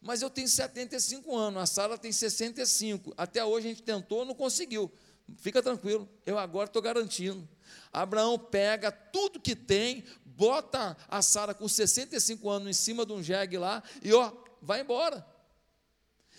Mas 0.00 0.22
eu 0.22 0.30
tenho 0.30 0.46
75 0.46 1.36
anos, 1.36 1.60
a 1.60 1.66
Sara 1.66 1.98
tem 1.98 2.12
65. 2.12 3.12
Até 3.16 3.44
hoje 3.44 3.66
a 3.66 3.70
gente 3.70 3.82
tentou, 3.82 4.24
não 4.24 4.34
conseguiu. 4.34 4.92
Fica 5.36 5.62
tranquilo, 5.62 6.08
eu 6.24 6.38
agora 6.38 6.68
estou 6.68 6.80
garantindo. 6.80 7.46
Abraão 7.92 8.38
pega 8.38 8.90
tudo 8.90 9.40
que 9.40 9.54
tem, 9.54 10.04
bota 10.24 10.96
a 11.06 11.20
Sara 11.20 11.54
com 11.54 11.68
65 11.68 12.48
anos 12.48 12.68
em 12.68 12.72
cima 12.72 13.04
de 13.04 13.12
um 13.12 13.22
jegue 13.22 13.58
lá 13.58 13.82
e 14.02 14.12
ó, 14.12 14.32
vai 14.62 14.80
embora. 14.80 15.26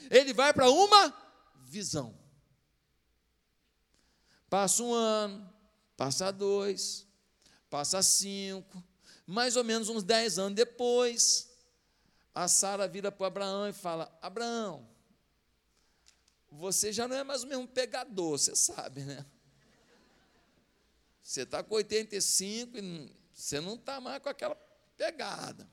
Ele 0.10 0.34
vai 0.34 0.54
para 0.54 0.70
uma 0.70 1.14
visão. 1.66 2.18
Passa 4.50 4.82
um 4.82 4.94
ano, 4.94 5.48
passa 5.96 6.32
dois, 6.32 7.06
passa 7.70 8.02
cinco, 8.02 8.84
mais 9.28 9.56
ou 9.56 9.64
menos 9.64 9.90
uns 9.90 10.02
dez 10.02 10.40
anos 10.40 10.56
depois, 10.56 11.48
a 12.34 12.48
Sara 12.48 12.88
vira 12.88 13.12
para 13.12 13.28
Abraão 13.28 13.68
e 13.68 13.74
fala: 13.74 14.12
Abraão, 14.22 14.89
você 16.52 16.92
já 16.92 17.08
não 17.08 17.16
é 17.16 17.24
mais 17.24 17.44
o 17.44 17.48
mesmo 17.48 17.68
pegador, 17.68 18.38
você 18.38 18.56
sabe, 18.56 19.04
né? 19.04 19.26
Você 21.22 21.42
está 21.42 21.64
com 21.64 21.76
85 21.76 22.78
e 22.78 23.16
você 23.34 23.62
não 23.62 23.76
está 23.76 24.02
mais 24.02 24.22
com 24.22 24.30
aquela 24.30 24.56
pegada. 24.98 25.70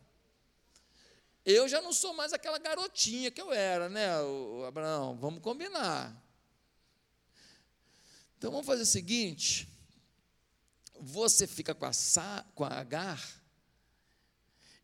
Eu 1.45 1.69
já 1.69 1.81
não 1.81 1.93
sou 1.93 2.13
mais 2.13 2.33
aquela 2.33 2.59
garotinha 2.59 3.31
que 3.31 3.41
eu 3.41 3.53
era, 3.53 3.89
né, 3.89 4.21
o 4.21 4.65
Abraão? 4.65 5.17
Vamos 5.17 5.41
combinar. 5.41 6.15
Então 8.37 8.51
vamos 8.51 8.67
fazer 8.67 8.83
o 8.83 8.87
seguinte: 8.87 9.69
você 11.01 11.47
fica 11.47 11.75
com 11.75 11.87
a, 11.87 11.93
com 12.55 12.65
a 12.65 12.69
Agar, 12.69 13.43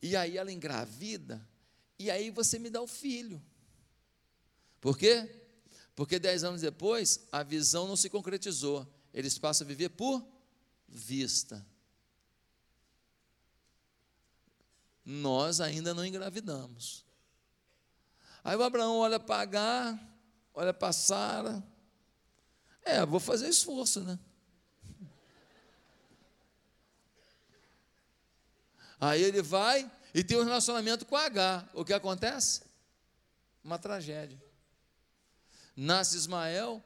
e 0.00 0.16
aí 0.16 0.38
ela 0.38 0.52
engravida, 0.52 1.46
e 1.98 2.10
aí 2.10 2.30
você 2.30 2.58
me 2.58 2.70
dá 2.70 2.80
o 2.80 2.86
filho. 2.86 3.42
Por 4.80 4.96
quê? 4.96 5.41
Porque 5.94 6.18
dez 6.18 6.42
anos 6.42 6.62
depois, 6.62 7.26
a 7.30 7.42
visão 7.42 7.86
não 7.86 7.96
se 7.96 8.08
concretizou. 8.08 8.86
Eles 9.12 9.38
passam 9.38 9.66
a 9.66 9.68
viver 9.68 9.90
por 9.90 10.24
vista. 10.88 11.64
Nós 15.04 15.60
ainda 15.60 15.92
não 15.92 16.04
engravidamos. 16.04 17.04
Aí 18.44 18.56
o 18.56 18.62
Abraão 18.62 18.98
olha 18.98 19.20
para 19.20 19.42
Agar, 19.42 20.18
olha 20.54 20.72
para 20.72 20.92
Sara. 20.92 21.62
É, 22.84 23.04
vou 23.04 23.20
fazer 23.20 23.48
esforço, 23.48 24.00
né? 24.00 24.18
Aí 29.00 29.22
ele 29.22 29.42
vai 29.42 29.90
e 30.14 30.22
tem 30.22 30.38
um 30.38 30.44
relacionamento 30.44 31.04
com 31.04 31.16
H. 31.16 31.68
O 31.74 31.84
que 31.84 31.92
acontece? 31.92 32.62
Uma 33.62 33.78
tragédia. 33.78 34.40
Nasce 35.76 36.16
Ismael. 36.16 36.82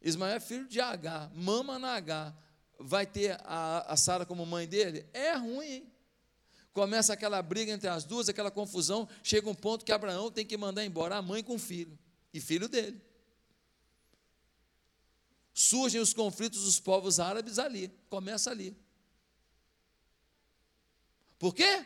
Ismael 0.00 0.36
é 0.36 0.40
filho 0.40 0.66
de 0.66 0.80
H, 0.80 1.30
mama 1.34 1.78
na 1.78 1.94
H. 1.94 2.34
Vai 2.78 3.06
ter 3.06 3.38
a, 3.44 3.92
a 3.92 3.96
Sara 3.96 4.26
como 4.26 4.44
mãe 4.44 4.66
dele? 4.66 5.06
É 5.12 5.34
ruim, 5.34 5.66
hein? 5.66 5.92
Começa 6.72 7.12
aquela 7.12 7.42
briga 7.42 7.70
entre 7.70 7.88
as 7.88 8.04
duas, 8.04 8.28
aquela 8.28 8.50
confusão. 8.50 9.08
Chega 9.22 9.48
um 9.48 9.54
ponto 9.54 9.84
que 9.84 9.92
Abraão 9.92 10.30
tem 10.30 10.44
que 10.44 10.56
mandar 10.56 10.84
embora 10.84 11.16
a 11.16 11.22
mãe 11.22 11.44
com 11.44 11.56
o 11.56 11.58
filho 11.58 11.98
e 12.32 12.40
filho 12.40 12.68
dele. 12.68 13.00
Surgem 15.52 16.00
os 16.00 16.14
conflitos 16.14 16.64
dos 16.64 16.80
povos 16.80 17.20
árabes 17.20 17.58
ali, 17.58 17.88
começa 18.08 18.50
ali. 18.50 18.74
Por 21.38 21.54
quê? 21.54 21.84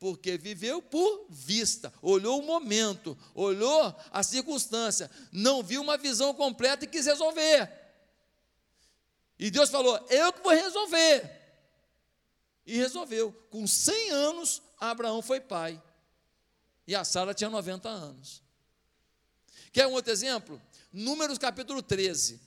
Porque 0.00 0.38
viveu 0.38 0.80
por 0.80 1.26
vista, 1.28 1.92
olhou 2.00 2.40
o 2.40 2.42
momento, 2.42 3.16
olhou 3.34 3.94
a 4.10 4.22
circunstância, 4.22 5.10
não 5.30 5.62
viu 5.62 5.82
uma 5.82 5.98
visão 5.98 6.32
completa 6.32 6.86
e 6.86 6.88
quis 6.88 7.04
resolver. 7.04 7.70
E 9.38 9.50
Deus 9.50 9.68
falou: 9.68 9.94
Eu 10.08 10.32
que 10.32 10.42
vou 10.42 10.52
resolver. 10.52 11.38
E 12.64 12.78
resolveu. 12.78 13.30
Com 13.50 13.66
100 13.66 14.10
anos, 14.10 14.62
Abraão 14.78 15.20
foi 15.20 15.38
pai. 15.38 15.80
E 16.86 16.94
a 16.94 17.04
Sara 17.04 17.34
tinha 17.34 17.50
90 17.50 17.88
anos. 17.88 18.42
Quer 19.70 19.86
um 19.86 19.92
outro 19.92 20.12
exemplo? 20.12 20.60
Números 20.90 21.36
capítulo 21.36 21.82
13. 21.82 22.40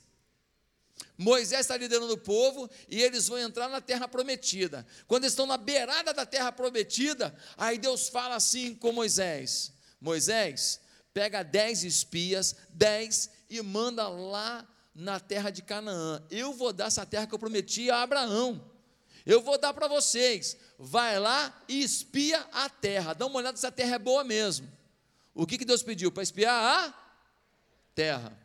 Moisés 1.16 1.60
está 1.60 1.76
liderando 1.76 2.12
o 2.12 2.18
povo 2.18 2.68
e 2.88 3.00
eles 3.00 3.28
vão 3.28 3.38
entrar 3.38 3.68
na 3.68 3.80
terra 3.80 4.08
prometida. 4.08 4.86
Quando 5.06 5.24
estão 5.24 5.46
na 5.46 5.56
beirada 5.56 6.12
da 6.12 6.26
terra 6.26 6.50
prometida, 6.50 7.34
aí 7.56 7.78
Deus 7.78 8.08
fala 8.08 8.34
assim 8.34 8.74
com 8.74 8.92
Moisés: 8.92 9.72
Moisés, 10.00 10.80
pega 11.12 11.42
dez 11.42 11.84
espias, 11.84 12.56
dez, 12.70 13.30
e 13.48 13.62
manda 13.62 14.08
lá 14.08 14.66
na 14.94 15.20
terra 15.20 15.50
de 15.50 15.62
Canaã. 15.62 16.22
Eu 16.30 16.52
vou 16.52 16.72
dar 16.72 16.86
essa 16.86 17.06
terra 17.06 17.26
que 17.26 17.34
eu 17.34 17.38
prometi 17.38 17.90
a 17.90 18.02
Abraão. 18.02 18.72
Eu 19.24 19.40
vou 19.40 19.56
dar 19.56 19.72
para 19.72 19.88
vocês. 19.88 20.56
Vai 20.78 21.18
lá 21.18 21.62
e 21.68 21.82
espia 21.82 22.40
a 22.52 22.68
terra. 22.68 23.14
Dá 23.14 23.26
uma 23.26 23.38
olhada 23.38 23.56
se 23.56 23.66
a 23.66 23.70
terra 23.70 23.94
é 23.94 23.98
boa 23.98 24.22
mesmo. 24.22 24.70
O 25.32 25.46
que, 25.46 25.58
que 25.58 25.64
Deus 25.64 25.82
pediu? 25.82 26.12
Para 26.12 26.22
espiar 26.22 26.54
a 26.54 26.94
terra. 27.94 28.43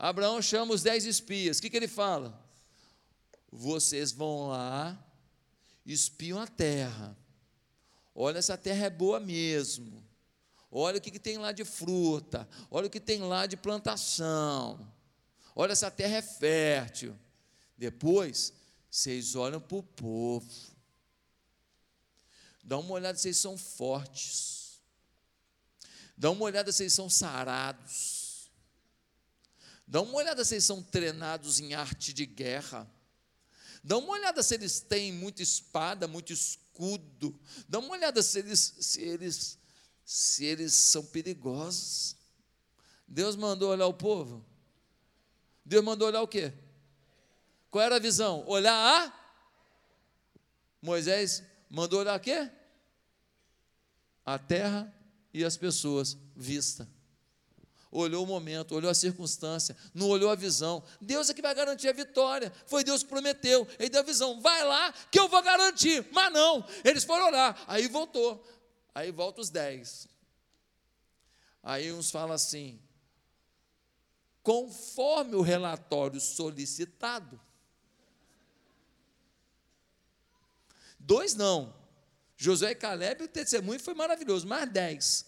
Abraão 0.00 0.40
chama 0.40 0.72
os 0.72 0.82
dez 0.82 1.04
espias. 1.04 1.58
O 1.58 1.60
que, 1.60 1.68
que 1.68 1.76
ele 1.76 1.86
fala? 1.86 2.42
Vocês 3.52 4.12
vão 4.12 4.48
lá, 4.48 4.98
espiam 5.84 6.40
a 6.40 6.46
terra. 6.46 7.14
Olha 8.14 8.40
se 8.40 8.50
a 8.50 8.56
terra 8.56 8.86
é 8.86 8.90
boa 8.90 9.20
mesmo. 9.20 10.02
Olha 10.72 10.96
o 10.96 11.00
que, 11.02 11.10
que 11.10 11.18
tem 11.18 11.36
lá 11.36 11.52
de 11.52 11.66
fruta. 11.66 12.48
Olha 12.70 12.86
o 12.86 12.90
que 12.90 12.98
tem 12.98 13.20
lá 13.20 13.44
de 13.44 13.58
plantação. 13.58 14.90
Olha 15.54 15.76
se 15.76 15.84
a 15.84 15.90
terra 15.90 16.16
é 16.16 16.22
fértil. 16.22 17.14
Depois, 17.76 18.54
vocês 18.90 19.34
olham 19.34 19.60
para 19.60 19.76
o 19.76 19.82
povo. 19.82 20.48
Dá 22.64 22.78
uma 22.78 22.92
olhada 22.92 23.18
eles 23.22 23.36
são 23.36 23.58
fortes. 23.58 24.80
Dá 26.16 26.30
uma 26.30 26.44
olhada 26.44 26.70
eles 26.70 26.92
são 26.94 27.10
sarados. 27.10 28.19
Dá 29.90 30.00
uma 30.00 30.14
olhada 30.14 30.44
se 30.44 30.54
eles 30.54 30.64
são 30.64 30.80
treinados 30.80 31.58
em 31.58 31.74
arte 31.74 32.12
de 32.12 32.24
guerra. 32.24 32.88
Dá 33.82 33.98
uma 33.98 34.12
olhada 34.12 34.40
se 34.40 34.54
eles 34.54 34.78
têm 34.78 35.12
muita 35.12 35.42
espada, 35.42 36.06
muito 36.06 36.32
escudo. 36.32 37.36
Dá 37.68 37.80
uma 37.80 37.90
olhada 37.90 38.22
se 38.22 38.38
eles, 38.38 38.76
se 38.78 39.02
eles, 39.02 39.58
se 40.04 40.44
eles 40.44 40.74
são 40.74 41.04
perigosos. 41.04 42.14
Deus 43.04 43.34
mandou 43.34 43.70
olhar 43.70 43.88
o 43.88 43.92
povo. 43.92 44.46
Deus 45.64 45.82
mandou 45.82 46.06
olhar 46.06 46.22
o 46.22 46.28
quê? 46.28 46.52
Qual 47.68 47.82
era 47.82 47.96
a 47.96 48.00
visão? 48.00 48.46
Olhar 48.46 48.72
a 48.72 49.12
Moisés 50.80 51.42
mandou 51.68 51.98
olhar 51.98 52.16
o 52.16 52.22
quê? 52.22 52.48
A 54.24 54.38
terra 54.38 54.94
e 55.34 55.44
as 55.44 55.56
pessoas 55.56 56.16
vista 56.36 56.88
olhou 57.90 58.24
o 58.24 58.26
momento, 58.26 58.74
olhou 58.74 58.90
a 58.90 58.94
circunstância, 58.94 59.76
não 59.92 60.08
olhou 60.08 60.30
a 60.30 60.34
visão. 60.34 60.82
Deus 61.00 61.28
é 61.28 61.34
que 61.34 61.42
vai 61.42 61.54
garantir 61.54 61.88
a 61.88 61.92
vitória. 61.92 62.52
Foi 62.66 62.84
Deus 62.84 63.02
que 63.02 63.08
prometeu. 63.08 63.66
Ele 63.78 63.88
deu 63.88 64.00
a 64.00 64.04
visão: 64.04 64.40
vai 64.40 64.64
lá 64.64 64.92
que 65.10 65.18
eu 65.18 65.28
vou 65.28 65.42
garantir. 65.42 66.06
Mas 66.12 66.32
não, 66.32 66.64
eles 66.84 67.04
foram 67.04 67.26
orar. 67.26 67.62
Aí 67.66 67.88
voltou. 67.88 68.46
Aí 68.94 69.10
volta 69.10 69.40
os 69.40 69.50
dez. 69.50 70.08
Aí 71.62 71.92
uns 71.92 72.10
falam 72.10 72.34
assim: 72.34 72.80
conforme 74.42 75.34
o 75.34 75.42
relatório 75.42 76.20
solicitado. 76.20 77.40
Dois 80.98 81.34
não. 81.34 81.74
Josué 82.36 82.70
e 82.70 82.74
Caleb, 82.74 83.24
o 83.24 83.28
testemunho 83.28 83.80
foi 83.80 83.94
maravilhoso, 83.94 84.46
mais 84.46 84.70
dez. 84.70 85.26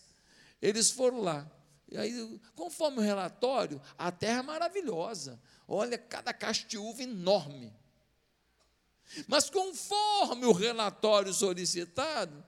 Eles 0.60 0.90
foram 0.90 1.20
lá. 1.20 1.50
E 1.92 1.98
aí, 1.98 2.40
conforme 2.54 2.98
o 2.98 3.02
relatório, 3.02 3.78
a 3.98 4.10
terra 4.10 4.38
é 4.38 4.42
maravilhosa. 4.42 5.38
Olha, 5.68 5.98
cada 5.98 6.32
caixa 6.32 6.66
de 6.66 6.78
uva 6.78 7.02
enorme. 7.02 7.70
Mas 9.28 9.50
conforme 9.50 10.46
o 10.46 10.52
relatório 10.52 11.34
solicitado, 11.34 12.42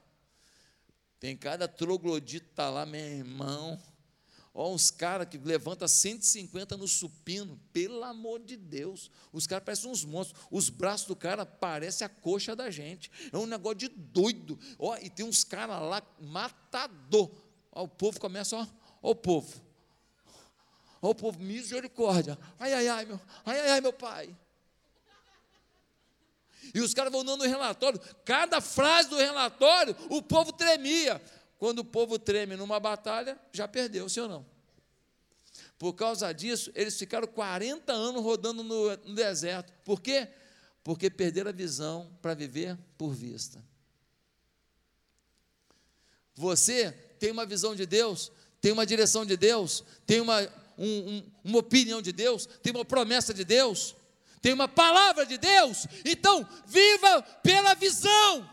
tem 1.20 1.37
cada 1.37 1.68
troglodita 1.68 2.70
lá, 2.70 2.87
meu 2.87 2.98
irmão. 2.98 3.78
Ó, 4.54 4.72
uns 4.72 4.90
caras 4.90 5.28
que 5.28 5.37
levantam 5.37 5.87
150 5.87 6.78
no 6.78 6.88
supino, 6.88 7.61
pelo 7.70 8.02
amor 8.02 8.40
de 8.40 8.57
Deus. 8.57 9.11
Os 9.30 9.46
caras 9.46 9.64
parecem 9.64 9.90
uns 9.90 10.07
monstros. 10.07 10.42
Os 10.50 10.70
braços 10.70 11.07
do 11.07 11.14
cara 11.14 11.44
parecem 11.44 12.07
a 12.07 12.09
coxa 12.09 12.57
da 12.57 12.70
gente. 12.70 13.11
É 13.30 13.37
um 13.37 13.44
negócio 13.44 13.76
de 13.76 13.88
doido. 13.88 14.59
Ó, 14.78 14.96
e 14.96 15.11
tem 15.11 15.26
uns 15.26 15.44
caras 15.44 15.83
lá, 15.83 16.02
matador. 16.18 17.30
O 17.72 17.88
povo 17.88 18.18
começa, 18.18 18.57
ó, 18.57 18.66
Ó 19.04 19.10
o 19.10 19.14
povo. 19.14 19.62
Ó 21.02 21.10
o 21.10 21.14
povo, 21.14 21.38
misericórdia. 21.38 22.38
Ai, 22.58 22.72
ai, 22.72 22.88
ai, 22.88 23.04
meu, 23.04 23.20
ai, 23.44 23.60
ai, 23.60 23.70
ai, 23.72 23.80
meu 23.82 23.92
pai. 23.92 24.34
E 26.74 26.80
os 26.80 26.94
caras 26.94 27.12
vão 27.12 27.22
dando 27.22 27.44
relatório. 27.44 28.00
Cada 28.24 28.62
frase 28.62 29.10
do 29.10 29.16
relatório, 29.18 29.94
o 30.08 30.22
povo 30.22 30.50
tremia. 30.54 31.22
Quando 31.58 31.80
o 31.80 31.84
povo 31.84 32.18
treme 32.18 32.56
numa 32.56 32.80
batalha, 32.80 33.38
já 33.52 33.68
perdeu, 33.68 34.08
sim 34.08 34.20
ou 34.20 34.28
não? 34.28 34.46
Por 35.78 35.92
causa 35.92 36.32
disso, 36.32 36.72
eles 36.74 36.98
ficaram 36.98 37.28
40 37.28 37.92
anos 37.92 38.22
rodando 38.22 38.64
no, 38.64 38.96
no 38.96 39.14
deserto. 39.14 39.70
Por 39.84 40.00
quê? 40.00 40.28
Porque 40.82 41.10
perderam 41.10 41.50
a 41.50 41.52
visão 41.52 42.10
para 42.22 42.32
viver 42.32 42.78
por 42.96 43.12
vista. 43.12 43.62
Você 46.34 46.90
tem 47.18 47.30
uma 47.30 47.44
visão 47.44 47.74
de 47.74 47.84
Deus, 47.84 48.32
tem 48.64 48.72
uma 48.72 48.87
direção 48.87 49.27
de 49.27 49.37
Deus, 49.37 49.85
tem 50.07 50.22
uma, 50.22 50.40
um, 50.79 50.87
um, 50.88 51.33
uma 51.44 51.59
opinião 51.59 52.00
de 52.00 52.12
Deus, 52.12 52.48
tem 52.62 52.72
uma 52.72 52.83
promessa 52.83 53.35
de 53.35 53.44
Deus, 53.44 53.94
tem 54.40 54.55
uma 54.55 54.66
palavra 54.66 55.27
de 55.27 55.37
Deus. 55.37 55.87
Então, 56.03 56.48
viva 56.64 57.20
pela 57.42 57.74
visão. 57.74 58.50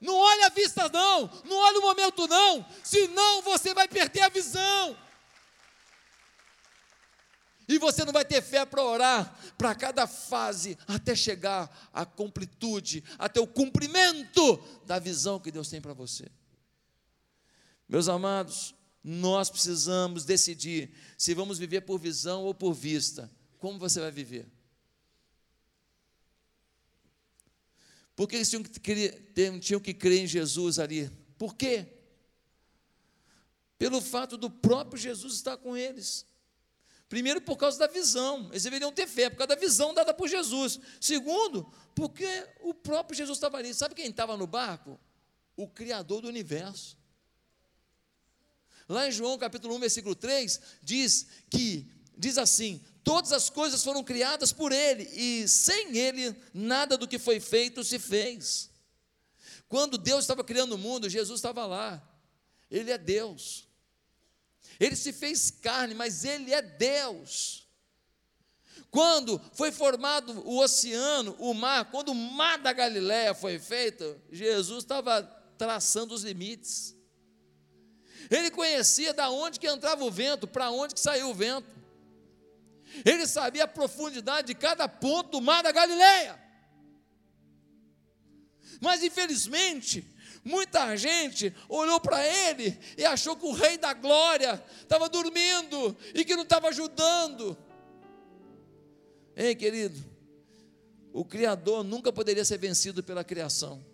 Não 0.00 0.16
olhe 0.16 0.44
a 0.44 0.48
vista, 0.48 0.88
não. 0.88 1.30
Não 1.44 1.58
olhe 1.58 1.76
o 1.76 1.82
momento, 1.82 2.26
não. 2.26 2.64
Senão 2.82 3.42
você 3.42 3.74
vai 3.74 3.86
perder 3.86 4.22
a 4.22 4.30
visão. 4.30 4.96
E 7.68 7.76
você 7.76 8.02
não 8.06 8.14
vai 8.14 8.24
ter 8.24 8.40
fé 8.40 8.64
para 8.64 8.82
orar 8.82 9.38
para 9.58 9.74
cada 9.74 10.06
fase 10.06 10.78
até 10.88 11.14
chegar 11.14 11.70
à 11.92 12.06
completude, 12.06 13.04
até 13.18 13.40
o 13.42 13.46
cumprimento 13.46 14.56
da 14.86 14.98
visão 14.98 15.38
que 15.38 15.50
Deus 15.50 15.68
tem 15.68 15.82
para 15.82 15.92
você. 15.92 16.30
Meus 17.88 18.08
amados, 18.08 18.74
nós 19.02 19.50
precisamos 19.50 20.24
decidir 20.24 20.94
se 21.18 21.34
vamos 21.34 21.58
viver 21.58 21.82
por 21.82 21.98
visão 21.98 22.44
ou 22.44 22.54
por 22.54 22.72
vista. 22.72 23.30
Como 23.58 23.78
você 23.78 24.00
vai 24.00 24.10
viver? 24.10 24.46
Por 28.16 28.28
que 28.28 28.36
eles 28.36 28.48
tinham 28.48 28.62
que, 28.62 28.80
crer, 28.80 29.32
tinham 29.60 29.80
que 29.80 29.92
crer 29.92 30.22
em 30.22 30.26
Jesus 30.26 30.78
ali? 30.78 31.10
Por 31.36 31.54
quê? 31.54 31.86
Pelo 33.76 34.00
fato 34.00 34.36
do 34.36 34.48
próprio 34.48 35.00
Jesus 35.00 35.34
estar 35.34 35.56
com 35.56 35.76
eles. 35.76 36.24
Primeiro, 37.08 37.40
por 37.40 37.56
causa 37.56 37.78
da 37.78 37.86
visão, 37.86 38.48
eles 38.50 38.62
deveriam 38.62 38.90
ter 38.90 39.06
fé, 39.06 39.28
por 39.28 39.36
causa 39.36 39.54
da 39.54 39.60
visão 39.60 39.92
dada 39.92 40.14
por 40.14 40.28
Jesus. 40.28 40.80
Segundo, 41.00 41.70
porque 41.94 42.26
o 42.60 42.72
próprio 42.72 43.16
Jesus 43.16 43.36
estava 43.36 43.58
ali. 43.58 43.74
Sabe 43.74 43.94
quem 43.94 44.08
estava 44.08 44.36
no 44.36 44.46
barco? 44.46 44.98
O 45.56 45.68
Criador 45.68 46.22
do 46.22 46.28
universo. 46.28 46.96
Lá 48.88 49.08
em 49.08 49.12
João 49.12 49.38
capítulo 49.38 49.74
1, 49.76 49.80
versículo 49.80 50.14
3, 50.14 50.60
diz 50.82 51.26
que, 51.50 51.90
diz 52.16 52.36
assim: 52.38 52.84
todas 53.02 53.32
as 53.32 53.48
coisas 53.48 53.82
foram 53.82 54.04
criadas 54.04 54.52
por 54.52 54.72
Ele, 54.72 55.08
e 55.12 55.48
sem 55.48 55.96
Ele, 55.96 56.34
nada 56.52 56.96
do 56.96 57.08
que 57.08 57.18
foi 57.18 57.40
feito 57.40 57.82
se 57.84 57.98
fez. 57.98 58.70
Quando 59.68 59.98
Deus 59.98 60.24
estava 60.24 60.44
criando 60.44 60.74
o 60.74 60.78
mundo, 60.78 61.08
Jesus 61.08 61.38
estava 61.38 61.66
lá, 61.66 62.02
Ele 62.70 62.90
é 62.90 62.98
Deus. 62.98 63.66
Ele 64.78 64.96
se 64.96 65.12
fez 65.12 65.50
carne, 65.50 65.94
mas 65.94 66.24
Ele 66.24 66.52
é 66.52 66.60
Deus. 66.60 67.64
Quando 68.90 69.40
foi 69.54 69.72
formado 69.72 70.32
o 70.46 70.60
oceano, 70.60 71.34
o 71.38 71.52
mar, 71.52 71.90
quando 71.90 72.10
o 72.10 72.14
mar 72.14 72.58
da 72.58 72.72
Galiléia 72.72 73.34
foi 73.34 73.58
feito, 73.58 74.20
Jesus 74.30 74.84
estava 74.84 75.22
traçando 75.58 76.14
os 76.14 76.22
limites. 76.22 76.94
Ele 78.30 78.50
conhecia 78.50 79.12
da 79.12 79.30
onde 79.30 79.58
que 79.58 79.66
entrava 79.66 80.04
o 80.04 80.10
vento, 80.10 80.46
para 80.46 80.70
onde 80.70 80.94
que 80.94 81.00
saiu 81.00 81.30
o 81.30 81.34
vento. 81.34 81.68
Ele 83.04 83.26
sabia 83.26 83.64
a 83.64 83.68
profundidade 83.68 84.48
de 84.48 84.54
cada 84.54 84.88
ponto 84.88 85.30
do 85.30 85.40
mar 85.40 85.62
da 85.62 85.72
Galileia. 85.72 86.38
Mas 88.80 89.02
infelizmente, 89.02 90.04
muita 90.44 90.96
gente 90.96 91.54
olhou 91.68 92.00
para 92.00 92.24
ele 92.26 92.78
e 92.98 93.04
achou 93.04 93.36
que 93.36 93.46
o 93.46 93.52
rei 93.52 93.78
da 93.78 93.92
glória 93.92 94.62
estava 94.80 95.08
dormindo 95.08 95.96
e 96.14 96.24
que 96.24 96.36
não 96.36 96.42
estava 96.42 96.68
ajudando. 96.68 97.56
Ei, 99.34 99.54
querido, 99.54 100.04
o 101.12 101.24
Criador 101.24 101.82
nunca 101.82 102.12
poderia 102.12 102.44
ser 102.44 102.58
vencido 102.58 103.02
pela 103.02 103.24
criação. 103.24 103.84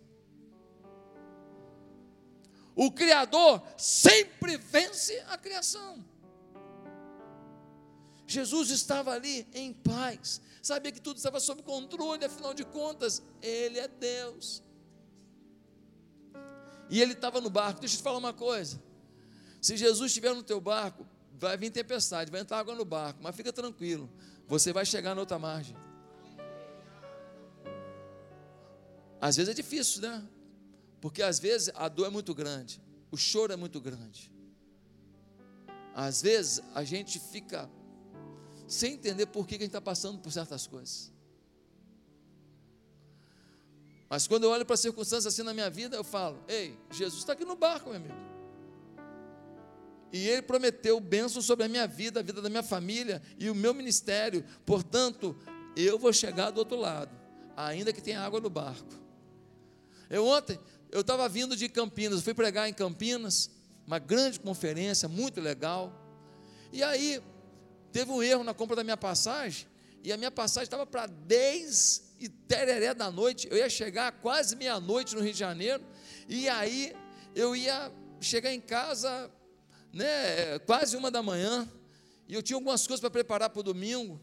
O 2.80 2.90
Criador 2.90 3.62
sempre 3.76 4.56
vence 4.56 5.22
a 5.28 5.36
criação. 5.36 6.02
Jesus 8.26 8.70
estava 8.70 9.10
ali 9.10 9.46
em 9.52 9.70
paz, 9.70 10.40
sabia 10.62 10.90
que 10.90 10.98
tudo 10.98 11.18
estava 11.18 11.38
sob 11.40 11.62
controle, 11.62 12.24
afinal 12.24 12.54
de 12.54 12.64
contas, 12.64 13.22
Ele 13.42 13.78
é 13.78 13.86
Deus. 13.86 14.62
E 16.88 17.02
ele 17.02 17.12
estava 17.12 17.38
no 17.38 17.50
barco. 17.50 17.80
Deixa 17.80 17.96
eu 17.96 17.98
te 17.98 18.02
falar 18.02 18.16
uma 18.16 18.32
coisa: 18.32 18.82
se 19.60 19.76
Jesus 19.76 20.10
estiver 20.10 20.34
no 20.34 20.42
teu 20.42 20.58
barco, 20.58 21.06
vai 21.38 21.58
vir 21.58 21.68
tempestade, 21.70 22.30
vai 22.30 22.40
entrar 22.40 22.60
água 22.60 22.74
no 22.74 22.86
barco, 22.86 23.20
mas 23.22 23.36
fica 23.36 23.52
tranquilo, 23.52 24.08
você 24.48 24.72
vai 24.72 24.86
chegar 24.86 25.14
na 25.14 25.20
outra 25.20 25.38
margem. 25.38 25.76
Às 29.20 29.36
vezes 29.36 29.50
é 29.50 29.54
difícil, 29.54 30.00
né? 30.00 30.26
Porque 31.00 31.22
às 31.22 31.38
vezes 31.38 31.70
a 31.74 31.88
dor 31.88 32.06
é 32.06 32.10
muito 32.10 32.34
grande, 32.34 32.80
o 33.10 33.16
choro 33.16 33.52
é 33.52 33.56
muito 33.56 33.80
grande. 33.80 34.30
Às 35.94 36.22
vezes 36.22 36.60
a 36.74 36.84
gente 36.84 37.18
fica 37.18 37.68
sem 38.68 38.94
entender 38.94 39.26
por 39.26 39.46
que 39.46 39.54
a 39.54 39.58
gente 39.58 39.66
está 39.66 39.80
passando 39.80 40.18
por 40.18 40.30
certas 40.30 40.66
coisas. 40.66 41.12
Mas 44.08 44.26
quando 44.26 44.44
eu 44.44 44.50
olho 44.50 44.66
para 44.66 44.76
circunstâncias 44.76 45.32
assim 45.32 45.42
na 45.42 45.54
minha 45.54 45.70
vida, 45.70 45.96
eu 45.96 46.04
falo: 46.04 46.42
Ei, 46.48 46.76
Jesus 46.90 47.20
está 47.20 47.32
aqui 47.32 47.44
no 47.44 47.56
barco, 47.56 47.90
meu 47.90 47.98
amigo. 47.98 48.14
E 50.12 50.28
Ele 50.28 50.42
prometeu 50.42 50.98
bênção 50.98 51.40
sobre 51.40 51.64
a 51.64 51.68
minha 51.68 51.86
vida, 51.86 52.18
a 52.18 52.22
vida 52.22 52.42
da 52.42 52.48
minha 52.48 52.62
família 52.62 53.22
e 53.38 53.48
o 53.48 53.54
meu 53.54 53.72
ministério. 53.72 54.44
Portanto, 54.66 55.36
eu 55.76 55.98
vou 55.98 56.12
chegar 56.12 56.50
do 56.50 56.58
outro 56.58 56.76
lado, 56.76 57.16
ainda 57.56 57.92
que 57.92 58.02
tenha 58.02 58.20
água 58.20 58.40
no 58.40 58.50
barco. 58.50 59.00
Eu 60.08 60.26
ontem, 60.26 60.58
eu 60.92 61.02
estava 61.02 61.28
vindo 61.28 61.56
de 61.56 61.68
Campinas, 61.68 62.22
fui 62.22 62.34
pregar 62.34 62.68
em 62.68 62.72
Campinas, 62.72 63.50
uma 63.86 63.98
grande 63.98 64.40
conferência, 64.40 65.08
muito 65.08 65.40
legal. 65.40 65.92
E 66.72 66.82
aí, 66.82 67.22
teve 67.92 68.10
um 68.10 68.22
erro 68.22 68.44
na 68.44 68.54
compra 68.54 68.76
da 68.76 68.84
minha 68.84 68.96
passagem, 68.96 69.66
e 70.02 70.12
a 70.12 70.16
minha 70.16 70.30
passagem 70.30 70.64
estava 70.64 70.86
para 70.86 71.06
10 71.06 72.14
e 72.20 72.28
tereré 72.28 72.92
da 72.92 73.10
noite, 73.10 73.48
eu 73.50 73.56
ia 73.56 73.68
chegar 73.68 74.12
quase 74.12 74.56
meia-noite 74.56 75.14
no 75.14 75.22
Rio 75.22 75.32
de 75.32 75.38
Janeiro, 75.38 75.84
e 76.28 76.48
aí 76.48 76.94
eu 77.34 77.54
ia 77.54 77.92
chegar 78.20 78.52
em 78.52 78.60
casa, 78.60 79.30
né, 79.92 80.58
quase 80.60 80.96
uma 80.96 81.10
da 81.10 81.22
manhã, 81.22 81.68
e 82.28 82.34
eu 82.34 82.42
tinha 82.42 82.56
algumas 82.56 82.86
coisas 82.86 83.00
para 83.00 83.10
preparar 83.10 83.50
para 83.50 83.60
o 83.60 83.62
domingo, 83.62 84.20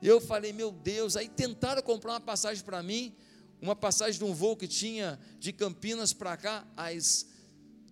e 0.00 0.06
eu 0.06 0.20
falei, 0.20 0.52
meu 0.52 0.70
Deus, 0.70 1.16
aí 1.16 1.28
tentaram 1.28 1.82
comprar 1.82 2.12
uma 2.12 2.20
passagem 2.20 2.62
para 2.62 2.82
mim, 2.82 3.16
uma 3.60 3.76
passagem 3.76 4.18
de 4.18 4.24
um 4.24 4.34
voo 4.34 4.56
que 4.56 4.68
tinha 4.68 5.18
de 5.38 5.52
Campinas 5.52 6.12
para 6.12 6.36
cá, 6.36 6.66
às 6.76 7.26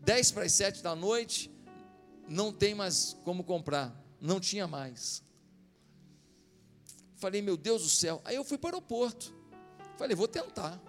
10 0.01 0.33
para 0.33 0.45
as 0.45 0.53
7 0.53 0.83
da 0.83 0.95
noite, 0.95 1.51
não 2.29 2.53
tem 2.53 2.75
mais 2.75 3.17
como 3.25 3.45
comprar 3.45 4.05
não 4.25 4.41
tinha 4.41 4.67
mais. 4.67 5.23
Falei, 7.17 7.43
meu 7.43 7.59
Deus 7.59 7.83
do 7.83 7.91
céu. 7.91 8.23
Aí 8.25 8.35
eu 8.35 8.43
fui 8.43 8.57
para 8.57 8.69
o 8.69 8.75
aeroporto. 8.77 9.35
Falei, 9.99 10.17
vou 10.17 10.27
tentar. 10.27 10.83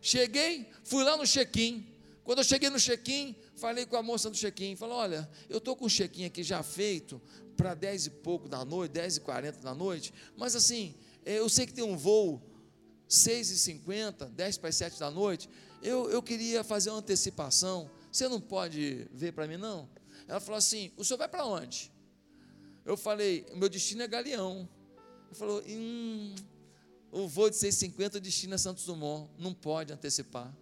Cheguei, 0.00 0.70
fui 0.84 1.04
lá 1.04 1.18
no 1.18 1.26
check-in. 1.26 1.86
Quando 2.24 2.38
eu 2.38 2.44
cheguei 2.44 2.70
no 2.70 2.80
check-in, 2.80 3.36
falei 3.54 3.84
com 3.84 3.96
a 3.96 4.02
moça 4.02 4.30
do 4.30 4.36
check-in. 4.36 4.74
Falei, 4.74 4.94
olha, 4.94 5.30
eu 5.50 5.58
estou 5.58 5.76
com 5.76 5.84
o 5.84 5.90
check-in 5.90 6.24
aqui 6.24 6.42
já 6.42 6.62
feito 6.62 7.20
para 7.58 7.74
10 7.74 8.06
e 8.06 8.10
pouco 8.10 8.48
da 8.48 8.64
noite, 8.64 8.92
10 8.92 9.18
e 9.18 9.20
40 9.20 9.60
da 9.60 9.74
noite. 9.74 10.14
Mas 10.34 10.56
assim, 10.56 10.94
é, 11.26 11.38
eu 11.38 11.48
sei 11.50 11.66
que 11.66 11.74
tem 11.74 11.84
um 11.84 11.96
voo 11.96 12.42
6 13.08 13.50
e 13.50 13.58
50, 13.58 14.26
10 14.26 14.58
para 14.58 14.68
as 14.68 14.76
7 14.76 15.00
da 15.00 15.10
noite. 15.10 15.48
Eu, 15.82 16.10
eu 16.10 16.22
queria 16.22 16.62
fazer 16.62 16.90
uma 16.90 16.98
antecipação. 16.98 17.90
Você 18.12 18.28
não 18.28 18.40
pode 18.40 19.08
ver 19.12 19.32
para 19.32 19.46
mim, 19.46 19.56
não? 19.56 19.88
Ela 20.26 20.40
falou 20.40 20.58
assim: 20.58 20.92
o 20.96 21.04
senhor 21.04 21.18
vai 21.18 21.28
para 21.28 21.44
onde? 21.44 21.90
Eu 22.84 22.96
falei, 22.96 23.46
meu 23.54 23.68
destino 23.68 24.02
é 24.02 24.08
Galeão. 24.08 24.68
Ele 25.26 25.34
falou, 25.34 25.62
hum, 25.66 26.34
o 27.12 27.28
voo 27.28 27.50
de 27.50 27.56
650, 27.56 28.18
o 28.18 28.20
destino 28.20 28.54
é 28.54 28.58
Santos 28.58 28.84
Dumont, 28.84 29.30
não 29.38 29.52
pode 29.52 29.92
antecipar. 29.92 30.54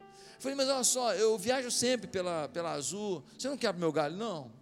Eu 0.00 0.40
falei, 0.40 0.56
mas 0.56 0.68
olha 0.68 0.84
só, 0.84 1.14
eu 1.14 1.36
viajo 1.38 1.70
sempre 1.70 2.08
pela, 2.08 2.48
pela 2.48 2.72
Azul, 2.72 3.24
você 3.36 3.48
não 3.48 3.56
quer 3.56 3.74
meu 3.74 3.92
galho? 3.92 4.16
Não. 4.16 4.52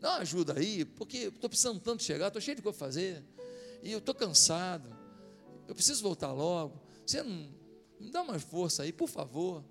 Dá 0.00 0.10
uma 0.10 0.18
ajuda 0.18 0.58
aí, 0.58 0.84
porque 0.84 1.18
estou 1.18 1.48
precisando 1.48 1.80
tanto 1.80 2.02
chegar, 2.02 2.28
estou 2.28 2.42
cheio 2.42 2.56
de 2.56 2.62
coisa 2.62 2.78
fazer, 2.78 3.24
e 3.82 3.92
eu 3.92 3.98
estou 3.98 4.14
cansado, 4.14 4.88
eu 5.72 5.74
preciso 5.74 6.02
voltar 6.02 6.30
logo. 6.32 6.78
Você 7.06 7.22
não 7.22 7.48
me 7.98 8.10
dá 8.10 8.22
mais 8.22 8.42
força 8.42 8.82
aí, 8.82 8.92
por 8.92 9.08
favor. 9.08 9.64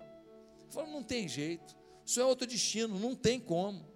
Eu 0.66 0.70
falo, 0.70 0.90
não 0.90 1.02
tem 1.02 1.28
jeito, 1.28 1.76
isso 2.04 2.20
é 2.20 2.24
outro 2.24 2.44
destino, 2.44 2.98
não 2.98 3.14
tem 3.14 3.38
como. 3.38 3.86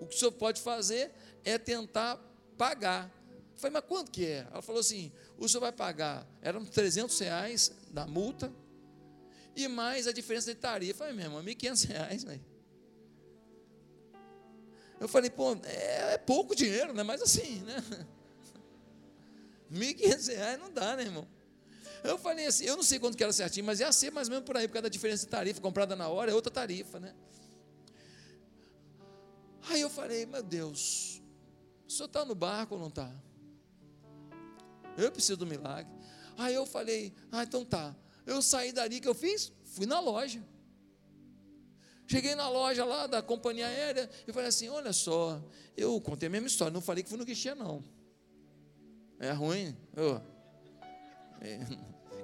O 0.00 0.06
que 0.06 0.16
o 0.16 0.18
senhor 0.18 0.32
pode 0.32 0.62
fazer 0.62 1.12
é 1.44 1.58
tentar 1.58 2.16
pagar. 2.56 3.12
Eu 3.52 3.58
falei, 3.58 3.74
mas 3.74 3.84
quanto 3.86 4.10
que 4.10 4.24
é? 4.24 4.46
Ela 4.50 4.62
falou 4.62 4.80
assim: 4.80 5.12
o 5.36 5.46
senhor 5.46 5.60
vai 5.60 5.72
pagar, 5.72 6.26
eram 6.40 6.64
300 6.64 7.18
reais 7.18 7.70
da 7.90 8.06
multa, 8.06 8.50
e 9.54 9.68
mais 9.68 10.06
a 10.06 10.12
diferença 10.12 10.54
de 10.54 10.58
tarifa. 10.58 11.04
Eu 11.04 11.12
falei, 11.12 11.14
mesmo, 11.14 11.36
1.500 11.36 11.86
reais, 11.86 12.24
velho. 12.24 12.44
Eu 14.98 15.08
falei, 15.08 15.28
pô, 15.28 15.54
é, 15.64 16.14
é, 16.14 16.18
pouco 16.18 16.54
dinheiro, 16.54 16.94
né? 16.94 17.02
Mas 17.02 17.20
assim, 17.20 17.60
né? 17.60 17.76
1.500 19.70 20.34
reais 20.34 20.58
não 20.58 20.72
dá, 20.72 20.96
né, 20.96 21.02
irmão? 21.02 21.28
Eu 22.02 22.18
falei 22.18 22.46
assim, 22.46 22.64
eu 22.64 22.76
não 22.76 22.82
sei 22.82 22.98
quanto 22.98 23.16
que 23.16 23.22
era 23.22 23.32
certinho, 23.32 23.64
mas 23.64 23.80
ia 23.80 23.92
ser 23.92 24.10
mais 24.10 24.28
ou 24.28 24.32
menos 24.32 24.44
por 24.44 24.56
aí, 24.56 24.66
por 24.66 24.74
causa 24.74 24.84
da 24.84 24.88
diferença 24.88 25.24
de 25.24 25.30
tarifa, 25.30 25.60
comprada 25.60 25.94
na 25.94 26.08
hora 26.08 26.30
é 26.30 26.34
outra 26.34 26.52
tarifa, 26.52 26.98
né? 26.98 27.14
Aí 29.68 29.80
eu 29.80 29.88
falei, 29.88 30.26
meu 30.26 30.42
Deus, 30.42 31.22
o 31.86 31.90
senhor 31.90 32.06
está 32.06 32.24
no 32.24 32.34
barco 32.34 32.74
ou 32.74 32.80
não 32.80 32.88
está? 32.88 33.10
Eu 34.96 35.12
preciso 35.12 35.36
do 35.36 35.46
milagre. 35.46 35.92
Aí 36.36 36.54
eu 36.54 36.66
falei, 36.66 37.14
ah, 37.30 37.44
então 37.44 37.64
tá. 37.64 37.94
Eu 38.26 38.42
saí 38.42 38.72
dali 38.72 39.00
que 39.00 39.08
eu 39.08 39.14
fiz? 39.14 39.52
Fui 39.64 39.86
na 39.86 40.00
loja. 40.00 40.42
Cheguei 42.06 42.34
na 42.34 42.48
loja 42.48 42.84
lá 42.84 43.06
da 43.06 43.22
companhia 43.22 43.66
aérea 43.66 44.10
e 44.26 44.32
falei 44.32 44.48
assim: 44.48 44.68
olha 44.68 44.92
só, 44.92 45.42
eu 45.76 45.98
contei 46.00 46.26
a 46.26 46.30
mesma 46.30 46.46
história, 46.46 46.72
não 46.72 46.80
falei 46.80 47.02
que 47.02 47.08
fui 47.08 47.18
no 47.18 47.24
guichê, 47.24 47.54
não. 47.54 47.82
É 49.18 49.30
ruim? 49.30 49.74
Oh. 49.96 50.31
É. 51.42 51.58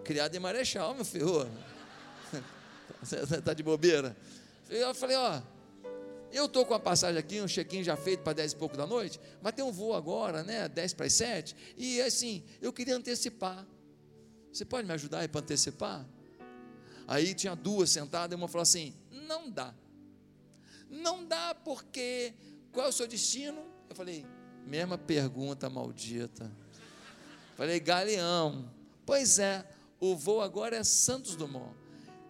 Criado 0.04 0.34
em 0.34 0.38
Marechal, 0.38 0.94
meu 0.94 1.04
filho. 1.04 1.50
Você 3.02 3.16
está 3.16 3.52
de 3.52 3.62
bobeira? 3.64 4.16
Eu 4.70 4.94
falei, 4.94 5.16
ó, 5.16 5.42
eu 6.30 6.44
estou 6.46 6.64
com 6.64 6.74
a 6.74 6.78
passagem 6.78 7.18
aqui, 7.18 7.40
um 7.40 7.48
check-in 7.48 7.82
já 7.82 7.96
feito 7.96 8.22
para 8.22 8.34
10 8.34 8.52
e 8.52 8.56
pouco 8.56 8.76
da 8.76 8.86
noite, 8.86 9.18
mas 9.42 9.52
tem 9.54 9.64
um 9.64 9.72
voo 9.72 9.94
agora, 9.94 10.44
né? 10.44 10.68
10 10.68 10.94
para 10.94 11.06
as 11.06 11.14
7, 11.14 11.56
e 11.76 12.00
assim, 12.00 12.44
eu 12.60 12.72
queria 12.72 12.94
antecipar. 12.94 13.66
Você 14.52 14.64
pode 14.64 14.86
me 14.86 14.94
ajudar 14.94 15.20
aí 15.20 15.28
para 15.28 15.40
antecipar? 15.40 16.06
Aí 17.06 17.34
tinha 17.34 17.56
duas 17.56 17.90
sentadas, 17.90 18.36
e 18.36 18.40
uma 18.40 18.48
falou 18.48 18.62
assim: 18.62 18.94
não 19.10 19.50
dá. 19.50 19.74
Não 20.88 21.24
dá 21.24 21.54
porque 21.54 22.34
qual 22.72 22.86
é 22.86 22.88
o 22.88 22.92
seu 22.92 23.06
destino? 23.06 23.64
Eu 23.88 23.96
falei, 23.96 24.24
mesma 24.66 24.96
pergunta 24.96 25.68
maldita. 25.68 26.50
Falei, 27.56 27.80
Galeão. 27.80 28.77
Pois 29.08 29.38
é, 29.38 29.66
o 29.98 30.14
voo 30.14 30.42
agora 30.42 30.76
é 30.76 30.84
Santos 30.84 31.34
Dumont. 31.34 31.74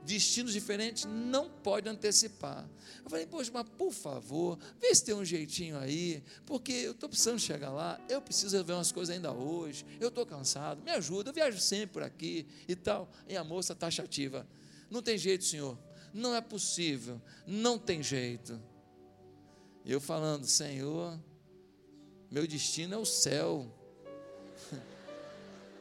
Destinos 0.04 0.52
diferentes 0.52 1.06
não 1.06 1.50
pode 1.50 1.88
antecipar. 1.88 2.70
Eu 3.02 3.10
falei, 3.10 3.26
poxa, 3.26 3.50
mas 3.52 3.68
por 3.70 3.90
favor, 3.90 4.56
vê 4.80 4.94
se 4.94 5.04
tem 5.04 5.12
um 5.12 5.24
jeitinho 5.24 5.76
aí, 5.76 6.22
porque 6.46 6.70
eu 6.70 6.92
estou 6.92 7.08
precisando 7.08 7.40
chegar 7.40 7.70
lá, 7.70 8.00
eu 8.08 8.22
preciso 8.22 8.52
resolver 8.52 8.74
umas 8.74 8.92
coisas 8.92 9.12
ainda 9.12 9.32
hoje, 9.32 9.84
eu 9.98 10.06
estou 10.06 10.24
cansado, 10.24 10.80
me 10.80 10.92
ajuda, 10.92 11.30
eu 11.30 11.34
viajo 11.34 11.58
sempre 11.58 11.94
por 11.94 12.02
aqui 12.04 12.46
e 12.68 12.76
tal. 12.76 13.10
E 13.26 13.36
a 13.36 13.42
moça 13.42 13.74
taxativa, 13.74 14.46
não 14.88 15.02
tem 15.02 15.18
jeito, 15.18 15.44
senhor, 15.44 15.76
não 16.14 16.32
é 16.32 16.40
possível, 16.40 17.20
não 17.44 17.76
tem 17.76 18.04
jeito. 18.04 18.56
Eu 19.84 20.00
falando, 20.00 20.46
Senhor, 20.46 21.18
meu 22.30 22.46
destino 22.46 22.94
é 22.94 22.98
o 22.98 23.04
céu. 23.04 23.77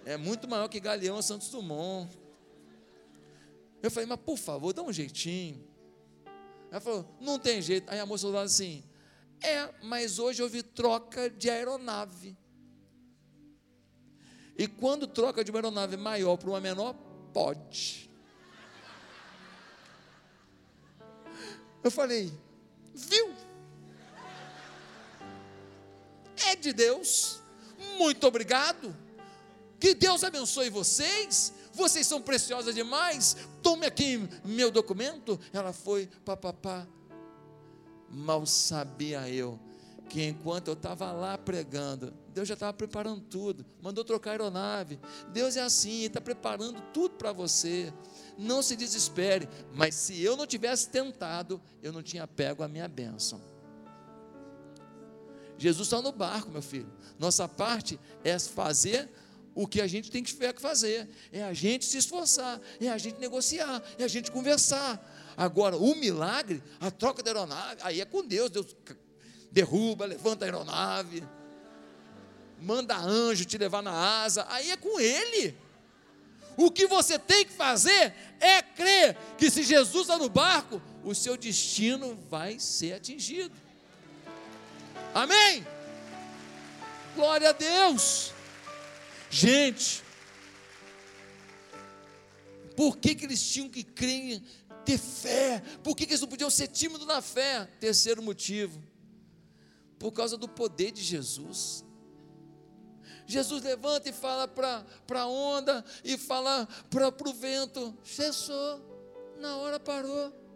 É 0.07 0.15
muito 0.15 0.47
maior 0.47 0.69
que 0.69 0.79
Galeão 0.79 1.21
Santos 1.21 1.49
Dumont. 1.49 2.17
Eu 3.83 3.91
falei, 3.91 4.07
mas 4.07 4.17
por 4.21 4.37
favor, 4.37 4.71
dá 4.71 4.81
um 4.81 4.93
jeitinho. 4.93 5.67
Ela 6.71 6.79
falou, 6.79 7.17
não 7.19 7.37
tem 7.37 7.61
jeito. 7.61 7.89
Aí 7.91 7.99
a 7.99 8.05
moça 8.05 8.25
falou 8.25 8.39
assim: 8.39 8.85
é, 9.41 9.69
mas 9.83 10.17
hoje 10.17 10.41
houve 10.41 10.63
troca 10.63 11.29
de 11.29 11.49
aeronave. 11.49 12.37
E 14.57 14.65
quando 14.65 15.07
troca 15.07 15.43
de 15.43 15.51
uma 15.51 15.57
aeronave 15.57 15.97
maior 15.97 16.37
para 16.37 16.51
uma 16.51 16.61
menor, 16.61 16.95
pode. 17.33 18.09
Eu 21.83 21.91
falei, 21.91 22.31
viu? 22.95 23.35
É 26.45 26.55
de 26.55 26.71
Deus. 26.71 27.41
Muito 27.97 28.25
obrigado. 28.25 29.05
Que 29.79 29.93
Deus 29.93 30.23
abençoe 30.23 30.69
vocês. 30.69 31.53
Vocês 31.73 32.07
são 32.07 32.21
preciosas 32.21 32.73
demais. 32.73 33.37
Tome 33.61 33.85
aqui 33.85 34.27
meu 34.43 34.71
documento. 34.71 35.39
Ela 35.53 35.73
foi, 35.73 36.07
papapá. 36.25 36.87
Mal 38.09 38.45
sabia 38.45 39.27
eu 39.29 39.59
que 40.09 40.23
enquanto 40.23 40.69
eu 40.69 40.73
estava 40.73 41.11
lá 41.11 41.37
pregando, 41.37 42.13
Deus 42.33 42.47
já 42.47 42.53
estava 42.53 42.71
preparando 42.71 43.19
tudo, 43.19 43.65
mandou 43.81 44.05
trocar 44.05 44.29
a 44.29 44.33
aeronave. 44.33 44.97
Deus 45.33 45.57
é 45.57 45.61
assim, 45.61 46.03
está 46.03 46.21
preparando 46.21 46.81
tudo 46.93 47.15
para 47.15 47.33
você 47.33 47.91
não 48.37 48.61
se 48.61 48.75
desespere. 48.75 49.49
Mas 49.73 49.95
se 49.95 50.21
eu 50.21 50.37
não 50.37 50.45
tivesse 50.45 50.89
tentado, 50.89 51.59
eu 51.81 51.91
não 51.91 52.03
tinha 52.03 52.27
pego 52.27 52.63
a 52.63 52.67
minha 52.67 52.87
bênção. 52.87 53.41
Jesus 55.57 55.87
está 55.87 56.01
no 56.01 56.11
barco, 56.11 56.51
meu 56.51 56.61
filho. 56.61 56.91
Nossa 57.17 57.47
parte 57.47 57.99
é 58.23 58.37
fazer 58.37 59.09
o 59.57 59.65
que 59.65 59.81
a 59.81 59.87
gente 59.87 60.11
tem 60.11 60.23
que 60.23 60.35
fazer, 60.59 61.09
é 61.31 61.43
a 61.43 61.51
gente 61.51 61.83
se 61.83 61.97
esforçar, 61.97 62.61
é 62.79 62.89
a 62.89 62.97
gente 62.99 63.19
negociar, 63.19 63.81
é 63.97 64.03
a 64.03 64.07
gente 64.07 64.29
conversar. 64.29 65.03
Agora, 65.35 65.75
o 65.75 65.95
milagre, 65.95 66.61
a 66.79 66.91
troca 66.91 67.23
da 67.23 67.31
aeronave, 67.31 67.81
aí 67.81 67.99
é 67.99 68.05
com 68.05 68.23
Deus. 68.23 68.51
Deus 68.51 68.67
derruba, 69.51 70.05
levanta 70.05 70.45
a 70.45 70.47
aeronave, 70.47 71.23
manda 72.61 72.95
anjo 72.97 73.45
te 73.45 73.57
levar 73.57 73.81
na 73.81 74.21
asa, 74.23 74.45
aí 74.47 74.69
é 74.69 74.77
com 74.77 74.99
Ele. 74.99 75.57
O 76.55 76.69
que 76.69 76.85
você 76.85 77.17
tem 77.17 77.43
que 77.43 77.51
fazer 77.51 78.13
é 78.39 78.61
crer 78.61 79.17
que 79.39 79.49
se 79.49 79.63
Jesus 79.63 80.03
está 80.03 80.19
no 80.19 80.29
barco, 80.29 80.79
o 81.03 81.15
seu 81.15 81.35
destino 81.35 82.15
vai 82.29 82.59
ser 82.59 82.93
atingido. 82.93 83.55
Amém? 85.15 85.65
Glória 87.15 87.49
a 87.49 87.53
Deus. 87.53 88.36
Gente, 89.29 90.03
por 92.75 92.97
que, 92.97 93.15
que 93.15 93.25
eles 93.25 93.41
tinham 93.41 93.69
que 93.69 93.83
crer, 93.83 94.41
ter 94.85 94.97
fé? 94.97 95.61
Por 95.83 95.95
que, 95.95 96.05
que 96.05 96.13
eles 96.13 96.21
não 96.21 96.27
podiam 96.27 96.49
ser 96.49 96.67
tímidos 96.67 97.07
na 97.07 97.21
fé? 97.21 97.65
Terceiro 97.79 98.21
motivo, 98.21 98.81
por 99.99 100.11
causa 100.11 100.37
do 100.37 100.47
poder 100.47 100.91
de 100.91 101.01
Jesus. 101.01 101.83
Jesus 103.25 103.61
levanta 103.61 104.09
e 104.09 104.13
fala 104.13 104.47
para 104.47 105.21
a 105.21 105.27
onda 105.27 105.83
e 106.03 106.17
fala 106.17 106.67
para 106.89 107.29
o 107.29 107.33
vento. 107.33 107.97
Cessou, 108.03 108.79
na 109.39 109.57
hora 109.57 109.79
parou. 109.79 110.46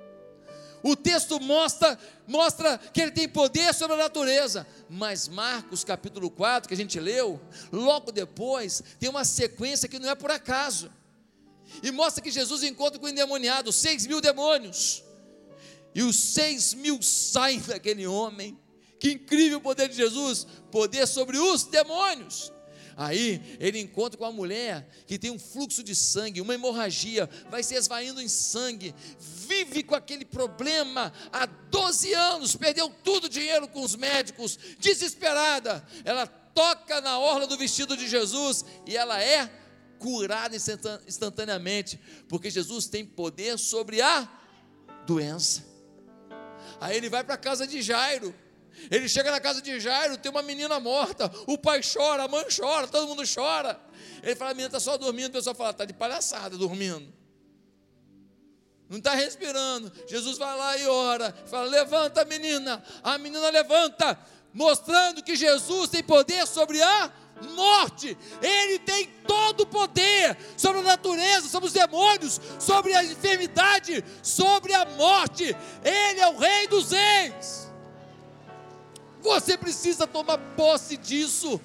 O 0.84 0.96
texto 0.96 1.40
mostra, 1.40 1.98
mostra 2.28 2.78
que 2.78 3.02
ele 3.02 3.12
tem 3.12 3.28
poder 3.28 3.74
sobre 3.74 3.96
a 3.96 4.00
natureza. 4.00 4.66
Mas 4.90 5.28
Marcos 5.28 5.84
capítulo 5.84 6.30
4, 6.30 6.68
que 6.68 6.74
a 6.74 6.78
gente 6.78 7.00
leu, 7.00 7.40
logo 7.72 8.12
depois, 8.12 8.84
tem 9.00 9.10
uma 9.10 9.24
sequência 9.24 9.88
que 9.88 10.00
não 10.00 10.10
é 10.10 10.16
por 10.16 10.32
acaso. 10.32 10.92
E 11.84 11.92
mostra 11.92 12.22
que 12.22 12.32
Jesus 12.32 12.64
encontra 12.64 13.00
com 13.00 13.06
o 13.06 13.10
endemoniado, 13.10 13.72
seis 13.72 14.06
mil 14.08 14.20
demônios. 14.20 15.04
E 15.94 16.02
os 16.02 16.16
seis 16.16 16.74
mil 16.74 17.02
saem 17.02 17.60
daquele 17.60 18.08
homem. 18.08 18.58
Que 19.00 19.14
incrível 19.14 19.58
o 19.58 19.62
poder 19.62 19.90
de 19.90 19.96
Jesus, 19.96 20.46
poder 20.72 21.08
sobre 21.08 21.38
os 21.38 21.64
demônios. 21.64 22.52
Aí 22.96 23.58
ele 23.60 23.80
encontra 23.80 24.18
com 24.18 24.24
uma 24.24 24.32
mulher 24.32 24.88
que 25.08 25.18
tem 25.18 25.32
um 25.32 25.40
fluxo 25.40 25.84
de 25.84 25.96
sangue, 25.96 26.42
uma 26.42 26.54
hemorragia, 26.54 27.30
vai 27.50 27.64
se 27.64 27.76
esvaindo 27.76 28.22
em 28.22 28.28
sangue, 28.28 28.94
vive 29.20 29.84
com 29.84 29.96
aquele 29.96 30.26
problema 30.26 31.12
há 31.32 31.46
12 31.46 32.14
anos, 32.14 32.56
perdeu 32.56 32.90
tudo 33.04 33.26
o 33.26 33.30
dinheiro 33.30 33.68
com 33.68 33.82
os 33.82 33.96
médicos, 33.96 34.58
desesperada. 34.80 35.86
Ela 36.04 36.28
toca 36.28 37.02
na 37.02 37.20
orla 37.20 37.48
do 37.48 37.58
vestido 37.58 37.96
de 37.96 38.08
Jesus 38.08 38.66
e 38.86 38.96
ela 38.96 39.22
é 39.22 39.50
curada 40.00 40.56
instantaneamente, 41.08 42.00
porque 42.28 42.50
Jesus 42.50 42.88
tem 42.88 43.06
poder 43.06 43.58
sobre 43.60 44.02
a 44.02 44.28
doença. 45.06 45.64
Aí 46.80 46.98
ele 46.98 47.10
vai 47.10 47.24
para 47.24 47.36
a 47.36 47.38
casa 47.38 47.68
de 47.68 47.82
Jairo. 47.82 48.34
Ele 48.90 49.08
chega 49.08 49.30
na 49.30 49.40
casa 49.40 49.62
de 49.62 49.80
Jairo, 49.80 50.18
tem 50.18 50.32
uma 50.32 50.42
menina 50.42 50.80
morta, 50.80 51.32
o 51.46 51.58
pai 51.58 51.82
chora, 51.82 52.24
a 52.24 52.28
mãe 52.28 52.46
chora, 52.56 52.88
todo 52.88 53.08
mundo 53.08 53.24
chora. 53.24 53.80
Ele 54.24 54.36
fala, 54.36 54.52
a 54.52 54.54
menina 54.54 54.68
está 54.68 54.80
só 54.80 54.98
dormindo, 54.98 55.30
o 55.30 55.34
pessoal 55.34 55.56
fala, 55.56 55.72
está 55.72 55.86
de 55.86 55.94
palhaçada 55.94 56.58
dormindo. 56.58 57.14
Não 58.90 58.98
está 58.98 59.14
respirando. 59.14 59.92
Jesus 60.08 60.38
vai 60.38 60.58
lá 60.58 60.78
e 60.78 60.86
ora, 60.88 61.34
fala, 61.46 61.70
levanta 61.70 62.26
menina. 62.26 62.84
A 63.02 63.18
menina 63.18 63.50
levanta, 63.50 64.20
mostrando 64.54 65.24
que 65.24 65.36
Jesus 65.36 65.90
tem 65.90 66.04
poder 66.04 66.46
sobre 66.46 66.82
a 66.82 67.12
morte, 67.56 68.18
Ele 68.42 68.80
tem 68.80 69.08
todo 69.26 69.62
o 69.62 69.66
poder 69.66 70.38
sobre 70.58 70.80
a 70.80 70.84
natureza, 70.84 71.48
sobre 71.48 71.68
os 71.68 71.74
demônios, 71.74 72.40
sobre 72.60 72.94
a 72.94 73.04
enfermidade, 73.04 74.04
sobre 74.22 74.74
a 74.74 74.86
morte. 74.86 75.56
Ele 75.84 76.20
é 76.20 76.28
o 76.28 76.38
Rei 76.38 76.68
dos 76.68 76.92
Reis. 76.92 77.31
Você 79.22 79.58
precisa 79.58 80.08
tomar 80.08 80.38
posse 80.56 80.98
disso. 80.98 81.60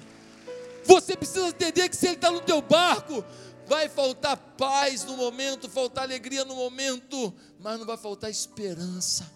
Você 0.85 1.17
precisa 1.17 1.47
entender 1.47 1.89
que 1.89 1.95
se 1.95 2.05
ele 2.07 2.15
está 2.15 2.31
no 2.31 2.41
teu 2.41 2.61
barco, 2.61 3.23
vai 3.65 3.89
faltar 3.89 4.37
paz 4.57 5.03
no 5.03 5.17
momento, 5.17 5.69
faltar 5.69 6.05
alegria 6.05 6.45
no 6.45 6.55
momento, 6.55 7.33
mas 7.59 7.77
não 7.77 7.85
vai 7.85 7.97
faltar 7.97 8.31
esperança. 8.31 9.29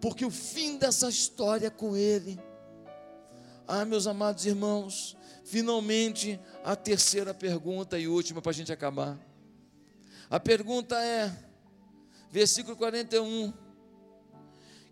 Porque 0.00 0.24
o 0.24 0.30
fim 0.30 0.76
dessa 0.76 1.08
história 1.08 1.70
com 1.70 1.96
Ele. 1.96 2.38
Ah, 3.66 3.84
meus 3.84 4.06
amados 4.06 4.46
irmãos, 4.46 5.16
finalmente 5.44 6.40
a 6.64 6.76
terceira 6.76 7.34
pergunta 7.34 7.98
e 7.98 8.06
última 8.06 8.40
para 8.40 8.50
a 8.50 8.54
gente 8.54 8.72
acabar. 8.72 9.18
A 10.30 10.38
pergunta 10.38 10.96
é, 11.02 11.34
versículo 12.30 12.76
41. 12.76 13.52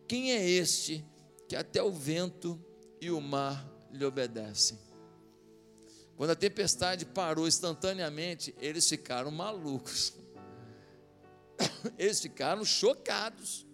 Quem 0.08 0.32
é 0.32 0.48
este 0.48 1.04
que 1.48 1.56
até 1.56 1.82
o 1.82 1.90
vento 1.90 2.60
e 3.00 3.10
o 3.10 3.20
mar 3.20 3.68
lhe 3.90 4.04
obedecem? 4.04 4.78
Quando 6.16 6.30
a 6.30 6.36
tempestade 6.36 7.04
parou 7.04 7.46
instantaneamente, 7.46 8.54
eles 8.58 8.88
ficaram 8.88 9.30
malucos. 9.30 10.14
Eles 11.98 12.20
ficaram 12.20 12.64
chocados, 12.64 13.66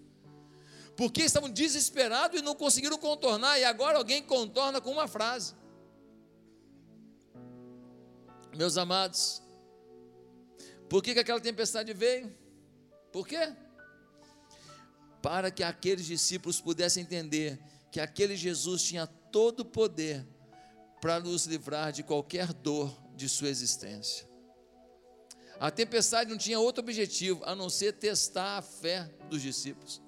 porque 0.96 1.22
estavam 1.22 1.50
desesperados 1.50 2.38
e 2.38 2.42
não 2.42 2.54
conseguiram 2.54 2.96
contornar, 2.98 3.58
e 3.58 3.64
agora 3.64 3.98
alguém 3.98 4.22
contorna 4.22 4.80
com 4.80 4.90
uma 4.90 5.08
frase. 5.08 5.54
Meus 8.56 8.76
amados, 8.76 9.42
por 10.88 11.02
que, 11.02 11.14
que 11.14 11.20
aquela 11.20 11.40
tempestade 11.40 11.92
veio? 11.92 12.32
Por 13.10 13.26
quê? 13.26 13.52
Para 15.22 15.50
que 15.50 15.62
aqueles 15.62 16.04
discípulos 16.04 16.60
pudessem 16.60 17.02
entender 17.02 17.58
que 17.90 18.00
aquele 18.00 18.36
Jesus 18.36 18.82
tinha 18.82 19.06
todo 19.06 19.60
o 19.60 19.64
poder 19.64 20.26
para 21.00 21.20
nos 21.20 21.46
livrar 21.46 21.92
de 21.92 22.02
qualquer 22.02 22.52
dor 22.52 22.92
de 23.16 23.28
sua 23.28 23.48
existência. 23.48 24.26
A 25.60 25.70
tempestade 25.70 26.30
não 26.30 26.38
tinha 26.38 26.58
outro 26.58 26.82
objetivo 26.82 27.42
a 27.44 27.54
não 27.54 27.70
ser 27.70 27.92
testar 27.92 28.58
a 28.58 28.62
fé 28.62 29.08
dos 29.30 29.40
discípulos. 29.40 30.02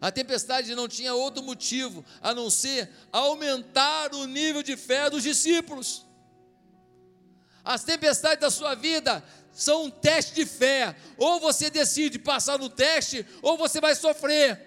A 0.00 0.10
tempestade 0.10 0.74
não 0.74 0.86
tinha 0.86 1.14
outro 1.14 1.42
motivo 1.42 2.04
a 2.20 2.34
não 2.34 2.50
ser 2.50 2.90
aumentar 3.10 4.14
o 4.14 4.26
nível 4.26 4.62
de 4.62 4.76
fé 4.76 5.08
dos 5.08 5.22
discípulos. 5.22 6.04
As 7.64 7.82
tempestades 7.82 8.40
da 8.40 8.50
sua 8.50 8.74
vida 8.74 9.24
são 9.52 9.84
um 9.84 9.90
teste 9.90 10.34
de 10.34 10.44
fé. 10.44 10.94
Ou 11.16 11.40
você 11.40 11.70
decide 11.70 12.18
passar 12.18 12.58
no 12.58 12.68
teste, 12.68 13.26
ou 13.40 13.56
você 13.56 13.80
vai 13.80 13.94
sofrer. 13.94 14.60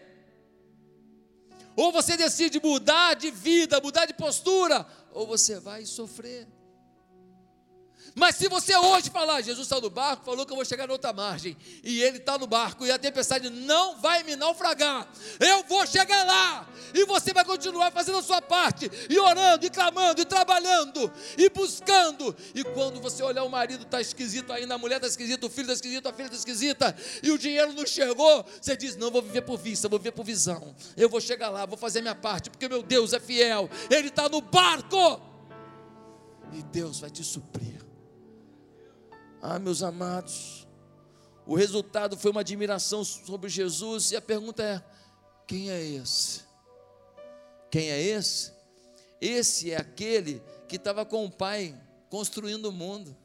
Ou 1.76 1.92
você 1.92 2.18
decide 2.18 2.60
mudar 2.60 3.14
de 3.14 3.30
vida, 3.30 3.80
mudar 3.80 4.06
de 4.06 4.14
postura, 4.14 4.86
ou 5.12 5.28
você 5.28 5.60
vai 5.60 5.86
sofrer. 5.86 6.48
Mas 8.18 8.36
se 8.36 8.50
você 8.50 8.76
hoje 8.76 9.12
falar, 9.12 9.42
Jesus 9.42 9.68
está 9.68 9.80
no 9.80 9.92
barco, 9.92 10.26
falou 10.26 10.44
que 10.44 10.52
eu 10.52 10.56
vou 10.56 10.66
chegar 10.66 10.88
na 10.88 10.94
outra 10.94 11.14
margem, 11.14 11.56
e 11.84 12.02
ele 12.02 12.18
está 12.18 12.36
no 12.36 12.48
barco, 12.48 12.84
e 12.84 12.90
a 12.90 12.98
tempestade 12.98 13.48
não 13.48 13.96
vai 14.00 14.24
me 14.24 14.36
naufragar, 14.36 15.08
eu 15.40 15.64
vou 15.66 15.86
chegar 15.86 16.26
lá, 16.26 16.68
e 16.96 17.06
você 17.06 17.32
vai 17.32 17.46
continuar 17.46 17.92
fazendo 17.92 18.18
a 18.18 18.24
sua 18.24 18.42
parte, 18.42 18.90
e 19.08 19.20
orando, 19.20 19.68
e 19.68 19.70
clamando, 19.70 20.20
e 20.20 20.26
trabalhando, 20.26 21.14
e 21.38 21.48
buscando. 21.48 22.36
E 22.56 22.64
quando 22.64 23.00
você 23.00 23.22
olhar 23.22 23.44
o 23.44 23.50
marido 23.52 23.84
está 23.84 24.02
esquisito 24.02 24.52
ainda, 24.52 24.74
a 24.74 24.78
mulher 24.80 24.96
está 24.96 25.08
esquisita, 25.08 25.46
o 25.46 25.50
filho 25.52 25.66
está 25.66 25.74
esquisito, 25.74 26.10
a 26.10 26.12
filha 26.12 26.26
está 26.26 26.38
esquisita, 26.38 26.98
e 27.22 27.30
o 27.30 27.38
dinheiro 27.38 27.72
não 27.72 27.86
chegou, 27.86 28.44
você 28.60 28.76
diz: 28.76 28.96
Não, 28.96 29.12
vou 29.12 29.22
viver 29.22 29.44
por 29.44 29.60
vista, 29.60 29.88
vou 29.88 30.00
viver 30.00 30.14
por 30.14 30.26
visão, 30.26 30.76
eu 30.98 31.08
vou 31.08 31.22
chegar 31.22 31.50
lá, 31.50 31.68
vou 31.68 31.78
fazer 31.78 32.00
a 32.00 32.02
minha 32.02 32.16
parte, 32.16 32.50
porque 32.50 32.68
meu 32.68 32.82
Deus 32.82 33.14
é 33.14 33.20
fiel, 33.20 33.70
Ele 33.92 34.08
está 34.08 34.28
no 34.28 34.42
barco, 34.42 35.22
e 36.52 36.64
Deus 36.64 37.00
vai 37.00 37.12
te 37.12 37.24
suprir. 37.24 37.87
Ah, 39.50 39.60
meus 39.60 39.82
amados, 39.82 40.68
o 41.46 41.56
resultado 41.56 42.18
foi 42.18 42.32
uma 42.32 42.42
admiração 42.42 43.06
sobre 43.06 43.50
Jesus, 43.50 44.12
e 44.12 44.18
a 44.18 44.22
pergunta 44.22 44.62
é: 44.62 44.84
quem 45.48 45.72
é 45.72 45.82
esse? 45.82 46.42
Quem 47.72 47.90
é 47.90 48.02
esse? 48.02 48.52
Esse 49.22 49.72
é 49.72 49.78
aquele 49.78 50.44
que 50.68 50.76
estava 50.76 51.06
com 51.06 51.24
o 51.24 51.32
Pai 51.32 51.74
construindo 52.10 52.66
o 52.66 52.74
mundo. 52.74 53.16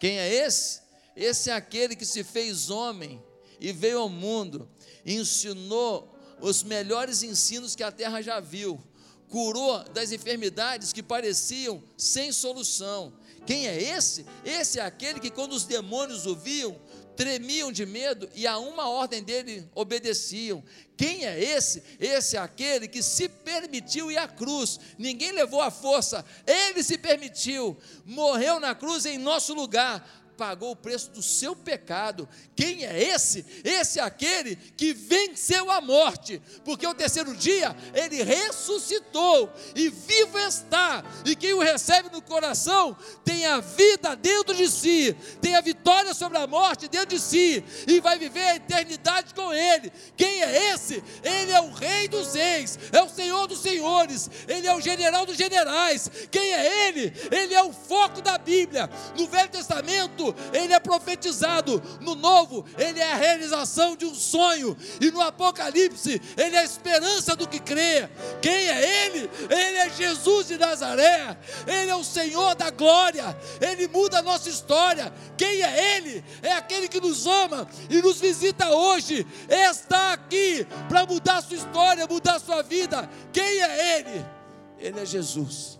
Quem 0.00 0.18
é 0.18 0.32
esse? 0.32 0.80
Esse 1.14 1.50
é 1.50 1.52
aquele 1.52 1.94
que 1.94 2.06
se 2.06 2.24
fez 2.24 2.70
homem 2.70 3.22
e 3.60 3.72
veio 3.72 3.98
ao 3.98 4.08
mundo, 4.08 4.66
ensinou 5.04 6.18
os 6.40 6.62
melhores 6.62 7.22
ensinos 7.22 7.76
que 7.76 7.82
a 7.82 7.92
terra 7.92 8.22
já 8.22 8.40
viu, 8.40 8.82
curou 9.28 9.84
das 9.90 10.10
enfermidades 10.10 10.90
que 10.90 11.02
pareciam 11.02 11.82
sem 11.98 12.32
solução, 12.32 13.12
quem 13.50 13.66
é 13.66 13.82
esse? 13.82 14.24
Esse 14.44 14.78
é 14.78 14.82
aquele 14.82 15.18
que, 15.18 15.28
quando 15.28 15.54
os 15.54 15.64
demônios 15.64 16.24
o 16.24 16.36
viam, 16.36 16.80
tremiam 17.16 17.72
de 17.72 17.84
medo 17.84 18.30
e 18.32 18.46
a 18.46 18.56
uma 18.58 18.88
ordem 18.88 19.24
dele 19.24 19.68
obedeciam. 19.74 20.62
Quem 20.96 21.26
é 21.26 21.36
esse? 21.42 21.82
Esse 21.98 22.36
é 22.36 22.38
aquele 22.38 22.86
que 22.86 23.02
se 23.02 23.28
permitiu 23.28 24.08
ir 24.08 24.18
à 24.18 24.28
cruz. 24.28 24.78
Ninguém 24.96 25.32
levou 25.32 25.60
a 25.60 25.68
força, 25.68 26.24
ele 26.46 26.80
se 26.84 26.96
permitiu. 26.96 27.76
Morreu 28.04 28.60
na 28.60 28.72
cruz 28.72 29.04
em 29.04 29.18
nosso 29.18 29.52
lugar 29.52 30.08
pagou 30.40 30.70
o 30.70 30.76
preço 30.76 31.10
do 31.10 31.22
seu 31.22 31.54
pecado. 31.54 32.26
Quem 32.56 32.86
é 32.86 32.98
esse? 32.98 33.44
Esse 33.62 33.98
é 33.98 34.02
aquele 34.02 34.56
que 34.56 34.94
venceu 34.94 35.70
a 35.70 35.82
morte, 35.82 36.40
porque 36.64 36.86
o 36.86 36.94
terceiro 36.94 37.36
dia 37.36 37.76
ele 37.92 38.22
ressuscitou 38.22 39.52
e 39.74 39.90
vivo 39.90 40.38
está. 40.38 41.04
E 41.26 41.36
quem 41.36 41.52
o 41.52 41.60
recebe 41.60 42.08
no 42.10 42.22
coração 42.22 42.96
tem 43.22 43.44
a 43.44 43.60
vida 43.60 44.16
dentro 44.16 44.54
de 44.54 44.70
si, 44.70 45.14
tem 45.42 45.56
a 45.56 45.60
vitória 45.60 46.14
sobre 46.14 46.38
a 46.38 46.46
morte 46.46 46.88
dentro 46.88 47.18
de 47.18 47.20
si 47.20 47.62
e 47.86 48.00
vai 48.00 48.18
viver 48.18 48.40
a 48.40 48.56
eternidade 48.56 49.34
com 49.34 49.52
ele. 49.52 49.92
Quem 50.16 50.42
é 50.42 50.72
esse? 50.72 51.04
Ele 51.22 51.52
é 51.52 51.60
o 51.60 51.70
Rei 51.70 52.08
dos 52.08 52.32
Reis, 52.32 52.78
é 52.92 53.02
o 53.02 53.10
Senhor 53.10 53.46
dos 53.46 53.60
Senhores, 53.60 54.30
ele 54.48 54.66
é 54.66 54.74
o 54.74 54.80
General 54.80 55.26
dos 55.26 55.36
Generais. 55.36 56.10
Quem 56.30 56.50
é 56.50 56.88
ele? 56.88 57.12
Ele 57.30 57.52
é 57.52 57.62
o 57.62 57.74
foco 57.74 58.22
da 58.22 58.38
Bíblia. 58.38 58.88
No 59.18 59.26
Velho 59.26 59.50
Testamento, 59.50 60.29
ele 60.52 60.72
é 60.72 60.80
profetizado, 60.80 61.82
no 62.00 62.14
Novo, 62.14 62.64
ele 62.78 63.00
é 63.00 63.12
a 63.12 63.16
realização 63.16 63.96
de 63.96 64.04
um 64.04 64.14
sonho, 64.14 64.76
e 65.00 65.10
no 65.10 65.20
Apocalipse, 65.20 66.20
ele 66.36 66.56
é 66.56 66.60
a 66.60 66.64
esperança 66.64 67.34
do 67.34 67.48
que 67.48 67.58
crê. 67.58 68.08
Quem 68.40 68.52
é 68.52 69.06
ele? 69.06 69.30
Ele 69.48 69.76
é 69.78 69.90
Jesus 69.90 70.48
de 70.48 70.58
Nazaré, 70.58 71.36
ele 71.66 71.90
é 71.90 71.96
o 71.96 72.04
Senhor 72.04 72.54
da 72.54 72.70
glória, 72.70 73.36
ele 73.60 73.88
muda 73.88 74.18
a 74.18 74.22
nossa 74.22 74.48
história. 74.48 75.12
Quem 75.36 75.62
é 75.62 75.96
ele? 75.96 76.24
É 76.42 76.52
aquele 76.52 76.88
que 76.88 77.00
nos 77.00 77.26
ama 77.26 77.66
e 77.88 78.00
nos 78.02 78.20
visita 78.20 78.68
hoje, 78.70 79.26
está 79.48 80.12
aqui 80.12 80.66
para 80.88 81.06
mudar 81.06 81.42
sua 81.42 81.56
história, 81.56 82.06
mudar 82.06 82.38
sua 82.38 82.62
vida. 82.62 83.08
Quem 83.32 83.60
é 83.62 83.98
ele? 83.98 84.26
Ele 84.78 85.00
é 85.00 85.06
Jesus. 85.06 85.79